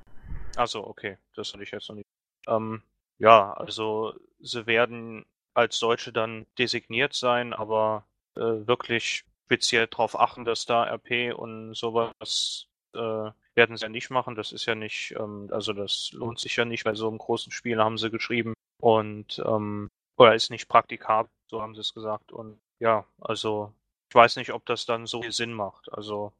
Also 0.57 0.87
okay, 0.87 1.17
das 1.35 1.53
hatte 1.53 1.63
ich 1.63 1.71
jetzt 1.71 1.89
noch 1.89 1.97
nicht. 1.97 2.07
Ähm, 2.47 2.83
ja, 3.19 3.53
also 3.53 4.15
sie 4.41 4.67
werden 4.67 5.25
als 5.55 5.79
solche 5.79 6.13
dann 6.13 6.47
designiert 6.59 7.15
sein, 7.15 7.53
aber 7.53 8.05
äh, 8.37 8.41
wirklich 8.41 9.25
speziell 9.47 9.87
darauf 9.87 10.19
achten, 10.19 10.45
dass 10.45 10.67
da 10.67 10.85
RP 10.85 11.35
und 11.35 11.75
sowas 11.75 12.67
äh, 12.95 13.31
werden 13.55 13.77
sie 13.77 13.85
ja 13.85 13.89
nicht 13.89 14.11
machen. 14.11 14.35
Das 14.35 14.53
ist 14.53 14.67
ja 14.67 14.75
nicht, 14.75 15.15
ähm, 15.19 15.49
also 15.51 15.73
das 15.73 16.11
lohnt 16.13 16.39
sich 16.39 16.57
ja 16.57 16.65
nicht 16.65 16.85
bei 16.85 16.95
so 16.95 17.09
einem 17.09 17.19
großen 17.19 17.53
Spiel, 17.53 17.79
haben 17.79 17.99
sie 17.99 18.11
geschrieben. 18.11 18.55
Und 18.81 19.43
ähm, 19.45 19.89
oder 20.17 20.35
ist 20.35 20.51
nicht 20.51 20.69
praktikabel, 20.69 21.31
so 21.51 21.61
haben 21.61 21.75
sie 21.75 21.81
es 21.81 21.93
gesagt. 21.93 22.33
Und 22.33 22.59
ja, 22.79 23.05
also 23.21 23.75
ich 24.09 24.15
weiß 24.15 24.37
nicht, 24.37 24.53
ob 24.53 24.65
das 24.67 24.87
dann 24.87 25.07
so 25.07 25.21
viel 25.23 25.33
Sinn 25.33 25.53
macht. 25.53 25.93
Also 25.93 26.33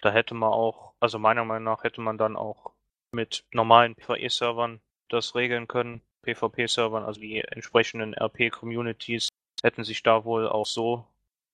da 0.00 0.10
hätte 0.10 0.34
man 0.34 0.50
auch, 0.50 0.94
also 1.00 1.18
meiner 1.18 1.44
Meinung 1.44 1.64
nach 1.64 1.84
hätte 1.84 2.00
man 2.00 2.16
dann 2.16 2.36
auch 2.36 2.72
mit 3.10 3.44
normalen 3.52 3.94
PvE-Servern 3.94 4.80
das 5.08 5.34
regeln 5.34 5.68
können. 5.68 6.00
PvP-Servern, 6.22 7.04
also 7.04 7.20
die 7.20 7.40
entsprechenden 7.40 8.14
RP-Communities 8.14 9.28
hätten 9.62 9.84
sich 9.84 10.02
da 10.02 10.24
wohl 10.24 10.48
auch 10.48 10.66
so 10.66 11.06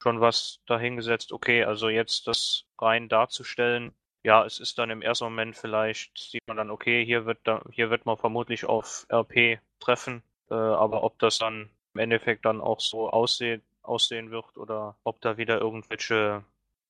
schon 0.02 0.20
was 0.20 0.60
dahingesetzt. 0.66 1.32
Okay, 1.32 1.64
also 1.64 1.88
jetzt 1.88 2.26
das 2.26 2.64
rein 2.78 3.08
darzustellen, 3.08 3.92
ja, 4.24 4.44
es 4.44 4.60
ist 4.60 4.78
dann 4.78 4.90
im 4.90 5.02
ersten 5.02 5.24
Moment 5.24 5.56
vielleicht, 5.56 6.16
sieht 6.16 6.46
man 6.46 6.56
dann, 6.56 6.70
okay, 6.70 7.04
hier 7.04 7.26
wird 7.26 7.40
da, 7.44 7.62
hier 7.70 7.90
wird 7.90 8.06
man 8.06 8.16
vermutlich 8.16 8.64
auf 8.64 9.06
RP 9.10 9.60
treffen, 9.80 10.22
äh, 10.50 10.54
aber 10.54 11.02
ob 11.04 11.18
das 11.18 11.38
dann 11.38 11.70
im 11.94 12.00
Endeffekt 12.00 12.44
dann 12.44 12.60
auch 12.60 12.80
so 12.80 13.10
aussehen, 13.10 13.62
aussehen 13.82 14.30
wird 14.30 14.56
oder 14.56 14.96
ob 15.04 15.20
da 15.20 15.36
wieder 15.36 15.60
irgendwelche 15.60 16.44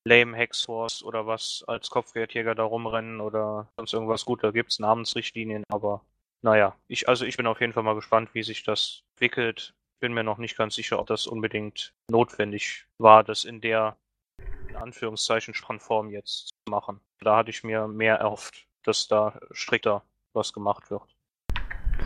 lame 0.05 0.37
Hexforce 0.37 1.03
oder 1.03 1.27
was 1.27 1.65
als 1.67 1.91
Kopfgeldjäger 1.91 2.55
da 2.55 2.65
rumrennen 2.65 3.21
oder 3.21 3.69
sonst 3.77 3.93
irgendwas 3.93 4.25
gut, 4.25 4.43
da 4.43 4.51
gibt's 4.51 4.79
Namensrichtlinien, 4.79 5.65
aber 5.69 6.03
naja, 6.43 6.75
ich, 6.88 7.09
also 7.09 7.25
ich 7.25 7.37
bin 7.37 7.47
auf 7.47 7.61
jeden 7.61 7.73
Fall 7.73 7.85
mal 7.85 7.95
gespannt, 7.95 8.31
wie 8.35 8.43
sich 8.43 8.65
das 8.65 9.03
entwickelt. 9.15 9.75
Bin 10.01 10.12
mir 10.12 10.25
noch 10.25 10.38
nicht 10.38 10.57
ganz 10.57 10.75
sicher, 10.75 10.99
ob 10.99 11.07
das 11.07 11.29
unbedingt 11.29 11.95
notwendig 12.11 12.87
war, 12.99 13.23
das 13.23 13.45
in 13.45 13.61
der 13.61 13.97
in 14.69 14.75
Anführungszeichen 14.75 15.55
Form 15.55 16.11
jetzt 16.11 16.49
zu 16.49 16.71
machen. 16.71 17.01
Da 17.21 17.37
hatte 17.37 17.51
ich 17.51 17.62
mir 17.62 17.87
mehr 17.87 18.17
erhofft, 18.17 18.67
dass 18.83 19.07
da 19.07 19.38
strikter 19.53 20.03
was 20.33 20.53
gemacht 20.53 20.91
wird. 20.91 21.15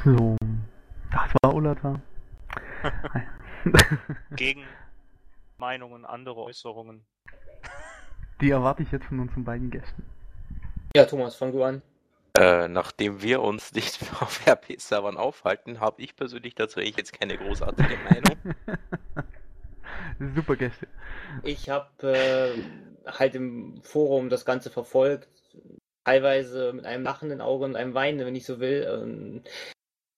So, 0.05 0.37
das 1.11 1.33
war 1.43 1.55
Ulata. 1.55 2.01
Gegen 4.37 4.65
Meinungen, 5.59 6.05
andere 6.05 6.43
Äußerungen. 6.43 7.05
Die 8.41 8.51
erwarte 8.51 8.83
ich 8.83 8.93
jetzt 8.93 9.07
von 9.07 9.21
unseren 9.21 9.45
beiden 9.45 9.71
Gästen. 9.71 10.05
Ja, 10.95 11.05
Thomas, 11.05 11.37
fang 11.37 11.53
du 11.53 11.62
an. 11.62 11.83
Äh, 12.39 12.69
nachdem 12.69 13.23
wir 13.23 13.41
uns 13.41 13.73
nicht 13.73 14.01
auf 14.21 14.47
RP-Servern 14.47 15.17
aufhalten, 15.17 15.81
habe 15.81 16.03
ich 16.03 16.17
persönlich 16.17 16.55
dazu 16.55 16.81
eigentlich 16.81 16.97
jetzt 16.97 17.19
keine 17.19 17.39
großartige 17.39 17.97
Meinung. 18.05 18.37
Super 20.35 20.57
Gäste. 20.57 20.87
Ich 21.43 21.71
habe 21.71 21.89
äh, 22.12 23.11
halt 23.11 23.35
im 23.35 23.81
Forum 23.83 24.29
das 24.29 24.45
Ganze 24.45 24.71
verfolgt, 24.71 25.29
teilweise 26.05 26.73
mit 26.75 26.85
einem 26.85 27.05
lachenden 27.05 27.41
Auge 27.41 27.65
und 27.65 27.77
einem 27.77 27.95
weinenden, 27.95 28.27
wenn 28.27 28.37
ich 28.37 28.47
so 28.47 28.61
will. 28.61 29.43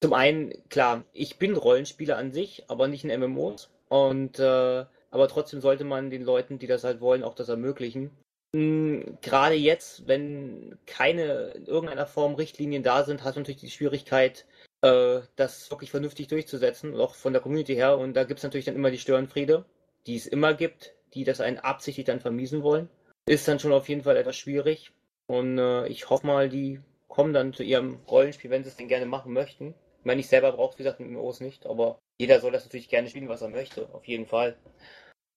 Zum 0.01 0.13
einen, 0.13 0.53
klar, 0.69 1.05
ich 1.13 1.39
bin 1.39 1.57
Rollenspieler 1.57 2.17
an 2.17 2.33
sich, 2.33 2.65
aber 2.69 2.89
nicht 2.89 3.05
in 3.05 3.21
MMOs. 3.21 3.71
Und 3.89 4.39
äh, 4.39 4.85
aber 5.11 5.29
trotzdem 5.29 5.61
sollte 5.61 5.85
man 5.85 6.11
den 6.11 6.23
Leuten, 6.23 6.59
die 6.59 6.67
das 6.67 6.85
halt 6.85 7.01
wollen, 7.01 7.25
auch 7.25 7.35
das 7.35 7.49
ermöglichen. 7.49 8.11
Hm, 8.55 9.19
gerade 9.21 9.55
jetzt, 9.55 10.07
wenn 10.07 10.79
keine 10.87 11.51
in 11.51 11.67
irgendeiner 11.67 12.07
Form 12.07 12.35
Richtlinien 12.35 12.83
da 12.83 13.05
sind, 13.05 13.25
hast 13.25 13.37
du 13.37 13.41
natürlich 13.41 13.61
die 13.61 13.71
Schwierigkeit, 13.71 14.47
äh, 14.83 15.21
das 15.37 15.71
wirklich 15.71 15.91
vernünftig 15.91 16.29
durchzusetzen, 16.29 16.95
auch 16.99 17.15
von 17.15 17.33
der 17.33 17.43
Community 17.43 17.75
her. 17.75 17.99
Und 17.99 18.15
da 18.15 18.25
gibt 18.25 18.39
es 18.39 18.45
natürlich 18.45 18.67
dann 18.67 18.77
immer 18.77 18.91
die 18.91 18.99
Störenfriede, 18.99 19.65
die 20.07 20.17
es 20.17 20.27
immer 20.27 20.55
gibt, 20.55 20.95
die 21.15 21.25
das 21.25 21.41
einen 21.41 21.59
absichtlich 21.59 22.07
dann 22.07 22.21
vermiesen 22.21 22.63
wollen. 22.63 22.89
Ist 23.27 23.49
dann 23.49 23.59
schon 23.59 23.73
auf 23.73 23.89
jeden 23.89 24.03
Fall 24.03 24.17
etwas 24.17 24.37
schwierig. 24.37 24.93
Und 25.27 25.59
äh, 25.59 25.87
ich 25.89 26.09
hoffe 26.09 26.27
mal, 26.27 26.49
die 26.49 26.81
kommen 27.09 27.35
dann 27.35 27.53
zu 27.53 27.63
ihrem 27.63 27.99
Rollenspiel, 28.09 28.51
wenn 28.51 28.65
sie 28.65 28.71
es 28.71 28.77
denn 28.77 28.89
gerne 28.89 29.07
machen 29.07 29.33
möchten. 29.33 29.75
Meine, 30.09 30.23
ich 30.23 30.29
selber 30.29 30.53
brauche 30.53 30.73
es, 30.73 30.79
wie 30.79 30.85
gesagt, 30.85 31.01
MMOs 31.01 31.40
nicht, 31.40 31.66
aber 31.66 31.99
jeder 32.18 32.40
soll 32.40 32.51
das 32.51 32.64
natürlich 32.64 32.88
gerne 32.88 33.11
spielen, 33.11 33.29
was 33.29 33.42
er 33.42 33.51
möchte, 33.51 33.90
auf 33.92 34.07
jeden 34.07 34.25
Fall. 34.25 34.57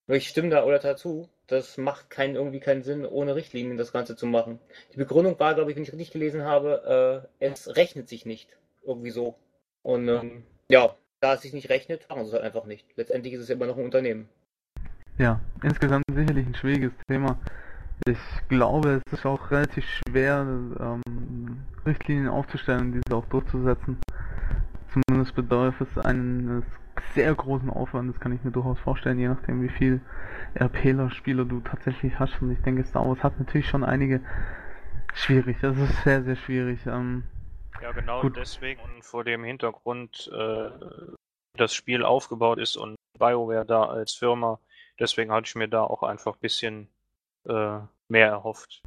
Nur 0.07 0.15
ich 0.15 0.29
stimme 0.29 0.49
da 0.49 0.63
oder 0.63 0.79
dazu, 0.79 1.27
das 1.47 1.77
macht 1.77 2.10
keinen, 2.10 2.36
irgendwie 2.36 2.62
keinen 2.62 2.81
Sinn, 2.81 3.05
ohne 3.05 3.36
Richtlinien 3.36 3.75
das 3.75 3.91
Ganze 3.91 4.15
zu 4.15 4.25
machen. 4.27 4.60
Die 4.93 4.97
Begründung 4.97 5.38
war, 5.41 5.55
glaube 5.55 5.71
ich, 5.71 5.75
wenn 5.75 5.84
ich 5.84 5.91
richtig 5.91 6.12
gelesen 6.12 6.45
habe, 6.45 7.27
äh, 7.41 7.45
es 7.45 7.75
rechnet 7.75 8.07
sich 8.07 8.25
nicht. 8.25 8.47
Irgendwie 8.86 9.10
so. 9.10 9.36
Und 9.84 10.07
ähm, 10.07 10.45
ja, 10.69 10.95
da 11.19 11.34
es 11.34 11.41
sich 11.41 11.51
nicht 11.51 11.67
rechnet, 11.67 12.07
machen 12.07 12.23
sie 12.23 12.29
es 12.29 12.34
halt 12.36 12.45
einfach 12.45 12.63
nicht. 12.63 12.88
Letztendlich 12.95 13.34
ist 13.34 13.41
es 13.41 13.49
ja 13.49 13.55
immer 13.55 13.67
noch 13.67 13.77
ein 13.77 13.84
Unternehmen. 13.84 14.29
Ja, 15.17 15.41
insgesamt 15.63 16.05
sicherlich 16.07 16.47
ein 16.47 16.55
schwieriges 16.55 16.93
Thema. 17.10 17.38
Ich 18.07 18.47
glaube, 18.47 19.01
es 19.05 19.13
ist 19.19 19.25
auch 19.25 19.51
relativ 19.51 19.86
schwer, 20.07 20.47
ähm, 20.79 21.65
Richtlinien 21.86 22.29
aufzustellen 22.29 22.79
und 22.79 22.91
diese 22.93 23.17
auch 23.17 23.25
durchzusetzen. 23.25 23.99
Zumindest 24.93 25.36
bedarf 25.36 25.80
es 25.82 25.97
eines 25.97 26.63
sehr 27.13 27.34
großen 27.34 27.69
Aufwand, 27.69 28.13
das 28.13 28.19
kann 28.19 28.34
ich 28.34 28.43
mir 28.43 28.51
durchaus 28.51 28.80
vorstellen, 28.80 29.19
je 29.19 29.30
nachdem 29.30 29.62
wie 29.62 29.69
viel 29.69 30.01
RPler-Spieler 30.56 31.45
du 31.45 31.62
tatsächlich 31.62 32.19
hast. 32.19 32.41
Und 32.41 32.51
ich 32.51 32.62
denke, 32.62 32.84
Star 32.84 33.08
Wars 33.08 33.23
hat 33.23 33.39
natürlich 33.39 33.67
schon 33.67 33.84
einige 33.84 34.21
schwierig. 35.13 35.58
Das 35.62 35.77
ist 35.77 36.04
sehr, 36.04 36.23
sehr 36.23 36.36
schwierig. 36.36 36.86
Ähm, 36.86 37.23
ja, 37.82 37.91
genau 37.91 38.21
gut. 38.21 38.38
deswegen 38.38 38.82
und 38.82 39.04
vor 39.04 39.23
dem 39.23 39.43
Hintergrund 39.43 40.30
äh, 40.34 40.69
das 41.58 41.73
Spiel 41.73 42.04
aufgebaut 42.04 42.60
ist 42.60 42.75
und 42.75 42.95
BioWare 43.17 43.65
da 43.65 43.86
als 43.86 44.13
Firma, 44.13 44.60
deswegen 44.99 45.32
hatte 45.32 45.47
ich 45.47 45.56
mir 45.56 45.67
da 45.67 45.84
auch 45.84 46.04
einfach 46.04 46.36
ein 46.36 46.39
bisschen 46.41 46.88
äh, 47.47 47.80
mehr 48.08 48.27
erhofft. 48.27 48.84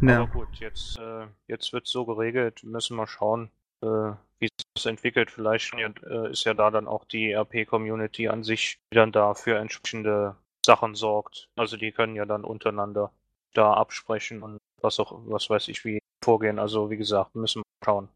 Ja. 0.00 0.22
Aber 0.22 0.26
gut, 0.26 0.56
jetzt, 0.56 0.98
äh, 0.98 1.26
jetzt 1.46 1.72
wird 1.72 1.86
es 1.86 1.92
so 1.92 2.04
geregelt, 2.04 2.64
müssen 2.64 2.96
wir 2.96 3.06
schauen, 3.06 3.50
äh, 3.82 4.12
wie 4.38 4.48
das 4.74 4.86
entwickelt. 4.86 5.30
Vielleicht 5.30 5.74
äh, 5.74 6.30
ist 6.30 6.44
ja 6.44 6.54
da 6.54 6.70
dann 6.70 6.88
auch 6.88 7.04
die 7.04 7.32
RP-Community 7.32 8.28
an 8.28 8.42
sich, 8.42 8.78
die 8.92 8.96
dann 8.96 9.12
da 9.12 9.34
für 9.34 9.58
entsprechende 9.58 10.36
Sachen 10.64 10.94
sorgt. 10.94 11.48
Also 11.56 11.76
die 11.76 11.92
können 11.92 12.16
ja 12.16 12.24
dann 12.24 12.44
untereinander 12.44 13.12
da 13.54 13.74
absprechen 13.74 14.42
und 14.42 14.58
was 14.80 14.98
auch, 14.98 15.20
was 15.26 15.50
weiß 15.50 15.68
ich, 15.68 15.84
wie 15.84 15.98
vorgehen. 16.24 16.58
Also 16.58 16.90
wie 16.90 16.96
gesagt, 16.96 17.34
müssen 17.34 17.60
wir 17.60 17.84
schauen. 17.84 18.08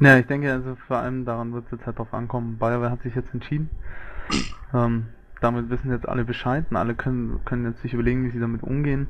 Ja, 0.00 0.18
ich 0.18 0.26
denke, 0.26 0.52
also 0.52 0.76
vor 0.86 0.98
allem 0.98 1.24
daran 1.24 1.52
wird 1.52 1.66
es 1.66 1.72
jetzt 1.72 1.86
halt 1.86 1.98
drauf 1.98 2.12
ankommen. 2.14 2.58
BioWare 2.58 2.90
hat 2.90 3.02
sich 3.02 3.14
jetzt 3.14 3.32
entschieden. 3.34 3.70
Ähm, 4.74 5.06
damit 5.40 5.70
wissen 5.70 5.90
jetzt 5.90 6.06
alle 6.06 6.26
Bescheid 6.26 6.66
und 6.68 6.76
alle 6.76 6.94
können, 6.94 7.42
können 7.46 7.64
jetzt 7.64 7.80
sich 7.80 7.94
überlegen, 7.94 8.26
wie 8.26 8.30
sie 8.30 8.38
damit 8.38 8.62
umgehen. 8.62 9.08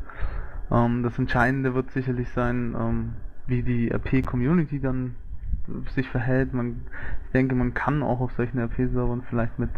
Ähm, 0.70 1.02
das 1.02 1.18
Entscheidende 1.18 1.74
wird 1.74 1.90
sicherlich 1.90 2.28
sein, 2.30 2.76
ähm, 2.78 3.14
wie 3.48 3.64
die 3.64 3.90
RP-Community 3.90 4.78
dann 4.78 5.16
sich 5.94 6.08
verhält. 6.08 6.52
Man, 6.54 6.86
ich 7.26 7.32
denke, 7.32 7.54
man 7.54 7.74
kann 7.74 8.02
auch 8.02 8.20
auf 8.20 8.32
solchen 8.32 8.58
RP-Servern 8.58 9.22
vielleicht 9.28 9.58
mit 9.58 9.70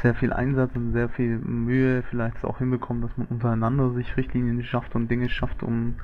sehr 0.00 0.14
viel 0.14 0.32
Einsatz 0.32 0.74
und 0.74 0.92
sehr 0.92 1.08
viel 1.08 1.38
Mühe 1.38 2.02
vielleicht 2.02 2.44
auch 2.44 2.58
hinbekommen, 2.58 3.02
dass 3.02 3.16
man 3.16 3.26
untereinander 3.26 3.92
sich 3.92 4.16
Richtlinien 4.16 4.62
schafft 4.64 4.94
und 4.94 5.08
Dinge 5.08 5.28
schafft, 5.28 5.62
um 5.62 5.96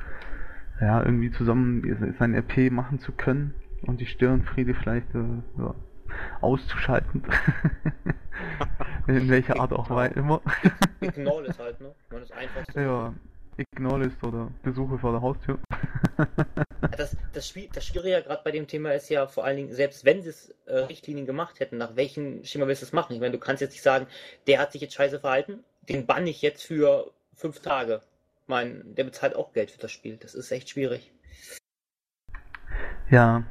ja 0.81 1.03
irgendwie 1.03 1.31
zusammen 1.31 2.14
sein 2.18 2.35
RP 2.35 2.71
machen 2.71 2.99
zu 2.99 3.12
können 3.12 3.55
und 3.83 4.01
die 4.01 4.07
Störenfriede 4.07 4.75
vielleicht 4.75 5.14
äh, 5.14 5.25
ja, 5.59 5.75
auszuschalten. 6.40 7.23
In 9.07 9.29
welcher 9.29 9.59
Art 9.59 9.73
auch 9.73 9.90
immer. 9.90 10.40
Ignore 11.01 11.47
ist 11.47 11.59
halt, 11.59 11.81
ne? 11.81 11.92
Man 12.11 12.23
ist 12.23 12.33
einfach 12.33 12.62
so. 12.73 12.81
Ja, 12.81 13.12
Ignore 13.59 14.05
ist 14.05 14.23
oder 14.23 14.51
Besuche 14.62 14.99
vor 14.99 15.12
der 15.12 15.21
Haustür. 15.21 15.59
das, 16.97 17.16
das, 17.33 17.49
Spiel, 17.49 17.68
das 17.73 17.85
Schwierige 17.85 18.23
gerade 18.23 18.42
bei 18.44 18.51
dem 18.51 18.66
Thema 18.66 18.92
ist 18.92 19.09
ja 19.09 19.27
vor 19.27 19.44
allen 19.44 19.57
Dingen, 19.57 19.73
selbst 19.73 20.05
wenn 20.05 20.23
sie 20.23 20.31
es 20.31 20.55
äh, 20.66 20.77
Richtlinien 20.77 21.27
gemacht 21.27 21.61
hätten, 21.61 21.77
nach 21.77 21.97
welchem 21.97 22.44
Schema 22.44 22.66
willst 22.66 22.83
du 22.83 22.87
es 22.87 22.92
machen? 22.92 23.14
Ich 23.14 23.21
meine, 23.21 23.33
du 23.33 23.38
kannst 23.38 23.61
jetzt 23.61 23.73
nicht 23.73 23.83
sagen, 23.83 24.07
der 24.47 24.61
hat 24.61 24.73
sich 24.73 24.81
jetzt 24.81 24.94
scheiße 24.94 25.21
verhalten, 25.21 25.64
den 25.88 26.07
bann 26.07 26.27
ich 26.27 26.42
jetzt 26.42 26.64
für 26.64 27.11
fünf 27.35 27.61
Tage. 27.61 28.01
Ich 28.42 28.49
meine, 28.49 28.85
der 28.85 29.05
bezahlt 29.05 29.35
auch 29.35 29.53
Geld 29.53 29.71
für 29.71 29.81
das 29.81 29.92
Spiel. 29.92 30.16
Das 30.16 30.35
ist 30.35 30.51
echt 30.53 30.71
schwierig. 30.71 31.12
Ja, 33.11 33.44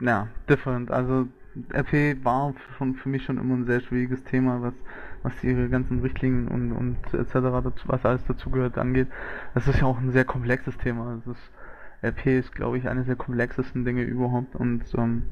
ja, 0.00 0.28
different. 0.48 0.90
Also 0.90 1.28
RP 1.72 2.24
war 2.24 2.54
schon 2.78 2.94
für 2.94 3.08
mich 3.08 3.24
schon 3.24 3.38
immer 3.38 3.54
ein 3.54 3.64
sehr 3.64 3.80
schwieriges 3.80 4.22
Thema, 4.24 4.62
was 4.62 4.74
was 5.22 5.44
ihre 5.44 5.68
ganzen 5.68 6.00
Richtlinien 6.00 6.48
und, 6.48 6.72
und 6.72 6.96
etc., 7.14 7.34
was 7.86 8.04
alles 8.04 8.24
dazugehört, 8.24 8.78
angeht. 8.78 9.08
Das 9.54 9.68
ist 9.68 9.80
ja 9.80 9.86
auch 9.86 9.98
ein 9.98 10.12
sehr 10.12 10.24
komplexes 10.24 10.76
Thema. 10.78 11.16
Das 11.16 11.36
ist, 11.36 11.50
RP 12.02 12.26
ist, 12.38 12.54
glaube 12.54 12.78
ich, 12.78 12.88
eines 12.88 13.06
der 13.06 13.16
komplexesten 13.16 13.84
Dinge 13.84 14.02
überhaupt 14.02 14.56
und 14.56 14.82
ähm, 14.96 15.24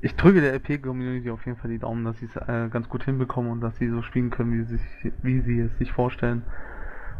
ich 0.00 0.14
drücke 0.14 0.40
der 0.40 0.54
RP-Community 0.54 1.30
auf 1.30 1.44
jeden 1.46 1.58
Fall 1.58 1.70
die 1.70 1.78
Daumen, 1.78 2.04
dass 2.04 2.18
sie 2.18 2.26
es 2.26 2.36
äh, 2.36 2.68
ganz 2.70 2.88
gut 2.88 3.04
hinbekommen 3.04 3.50
und 3.50 3.60
dass 3.60 3.76
sie 3.76 3.88
so 3.88 4.02
spielen 4.02 4.30
können, 4.30 4.52
wie 4.52 4.64
sie, 4.64 4.76
sich, 4.76 5.12
wie 5.22 5.40
sie 5.40 5.60
es 5.60 5.76
sich 5.78 5.92
vorstellen. 5.92 6.42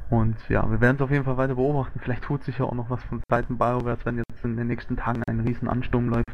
Und 0.09 0.37
ja, 0.49 0.71
wir 0.71 0.81
werden 0.81 0.97
es 0.97 1.03
auf 1.03 1.11
jeden 1.11 1.25
Fall 1.25 1.37
weiter 1.37 1.57
beobachten. 1.57 1.99
Vielleicht 1.99 2.23
tut 2.23 2.45
sich 2.45 2.59
ja 2.59 2.65
auch 2.65 2.75
noch 2.75 2.89
was 2.89 3.03
von 3.05 3.21
Seiten 3.29 3.59
BioWare, 3.59 3.99
wenn 4.05 4.19
jetzt 4.19 4.45
in 4.45 4.57
den 4.57 4.69
nächsten 4.69 4.97
Tagen 4.97 5.23
ein 5.27 5.41
riesen 5.41 5.69
Ansturm 5.69 6.11
läuft 6.11 6.27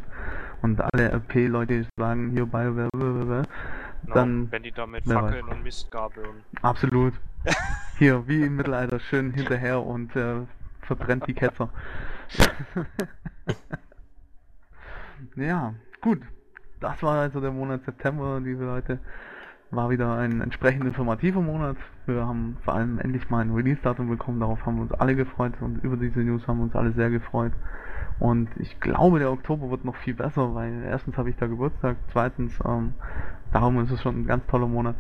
und 0.63 0.81
alle 0.81 1.13
RP-Leute 1.13 1.87
sagen, 1.99 2.31
hier 2.31 2.47
BioWare, 2.47 3.43
Genau, 4.03 4.15
Dann, 4.15 4.51
wenn 4.51 4.63
die 4.65 4.73
da 4.73 4.87
mit 4.87 5.07
wer 5.07 5.21
Fackeln 5.21 5.47
und 5.47 5.63
Mistgabeln. 5.63 6.43
absolut. 6.63 7.15
Hier, 7.99 8.27
wie 8.27 8.43
im 8.43 8.57
Mittelalter, 8.57 8.99
schön 8.99 9.33
hinterher 9.33 9.81
und 9.81 10.15
äh, 10.17 10.41
verbrennt 10.83 11.27
die 11.27 11.35
Ketzer. 11.35 11.69
ja, 15.37 15.75
gut. 16.01 16.21
Das 16.81 17.01
war 17.03 17.21
also 17.21 17.41
der 17.41 17.53
Monat 17.53 17.85
September, 17.85 18.41
liebe 18.41 18.65
Leute. 18.65 18.99
War 19.73 19.89
wieder 19.89 20.19
ein 20.19 20.43
entsprechend 20.43 20.85
informativer 20.85 21.41
Monat. 21.41 21.79
Wir 22.05 22.27
haben 22.27 22.59
vor 22.63 22.75
allem 22.75 22.99
endlich 22.99 23.31
mal 23.31 23.39
ein 23.39 23.55
Release-Datum 23.55 24.07
bekommen. 24.11 24.39
Darauf 24.39 24.67
haben 24.67 24.77
wir 24.77 24.83
uns 24.83 24.93
alle 24.93 25.17
gefreut 25.17 25.55
und 25.61 25.83
über 25.83 25.97
diese 25.97 26.21
News 26.21 26.47
haben 26.47 26.59
wir 26.59 26.65
uns 26.65 26.77
alle 26.77 26.93
sehr 26.93 27.09
gefreut. 27.09 27.53
Und 28.19 28.51
ich 28.59 28.81
glaube, 28.81 29.19
der 29.19 29.33
Oktober 29.33 29.71
wird 29.71 29.87
noch 29.87 29.97
viel 29.97 30.13
besser, 30.13 30.55
weil 30.55 30.85
erstens 30.85 31.17
habe 31.17 31.31
ich 31.31 31.37
da 31.37 31.47
Geburtstag, 31.47 31.97
zweitens, 32.13 32.53
ähm, 32.67 32.93
darum 33.51 33.81
ist 33.81 33.91
es 33.91 34.03
schon 34.03 34.21
ein 34.21 34.27
ganz 34.27 34.45
toller 34.47 34.69
Monat. 34.69 34.95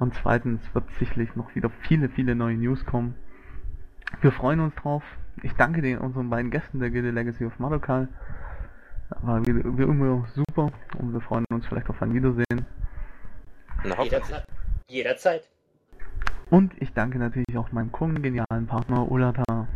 Und 0.00 0.12
zweitens 0.14 0.60
wird 0.74 0.90
sicherlich 0.98 1.36
noch 1.36 1.54
wieder 1.54 1.70
viele, 1.70 2.08
viele 2.08 2.34
neue 2.34 2.56
News 2.56 2.84
kommen. 2.84 3.14
Wir 4.22 4.32
freuen 4.32 4.58
uns 4.58 4.74
drauf. 4.74 5.04
Ich 5.44 5.54
danke 5.54 5.82
den 5.82 5.98
unseren 5.98 6.30
beiden 6.30 6.50
Gästen 6.50 6.80
der 6.80 6.90
Gilde 6.90 7.12
Legacy 7.12 7.44
of 7.44 7.60
Madokal. 7.60 8.08
War 9.22 9.46
wie, 9.46 9.54
wie 9.54 9.82
immer 9.84 10.24
super 10.34 10.72
und 10.98 11.12
wir 11.12 11.20
freuen 11.20 11.44
uns 11.52 11.64
vielleicht 11.68 11.88
auf 11.90 12.02
ein 12.02 12.12
Wiedersehen. 12.12 12.66
Na, 13.88 13.96
hoffentlich. 13.96 14.12
Jederzeit. 14.12 14.44
Jederzeit. 14.88 15.42
Und 16.50 16.72
ich 16.80 16.92
danke 16.92 17.18
natürlich 17.18 17.56
auch 17.56 17.70
meinem 17.72 17.92
kongenialen 17.92 18.66
Partner 18.66 19.10
Ulata. 19.10 19.68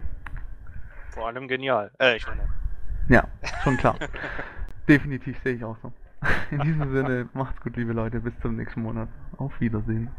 Vor 1.11 1.27
allem 1.27 1.49
genial. 1.49 1.91
Äh, 1.99 2.17
ich 2.17 2.27
meine. 2.27 2.49
Ja, 3.09 3.25
schon 3.63 3.77
klar. 3.77 3.97
Definitiv 4.89 5.37
sehe 5.43 5.55
ich 5.55 5.65
auch 5.65 5.77
so. 5.83 5.93
In 6.51 6.61
diesem 6.61 6.93
Sinne, 6.93 7.29
macht's 7.33 7.61
gut, 7.61 7.77
liebe 7.77 7.93
Leute. 7.93 8.21
Bis 8.21 8.33
zum 8.41 8.57
nächsten 8.57 8.83
Monat. 8.83 9.09
Auf 9.37 9.61
Wiedersehen. 9.61 10.11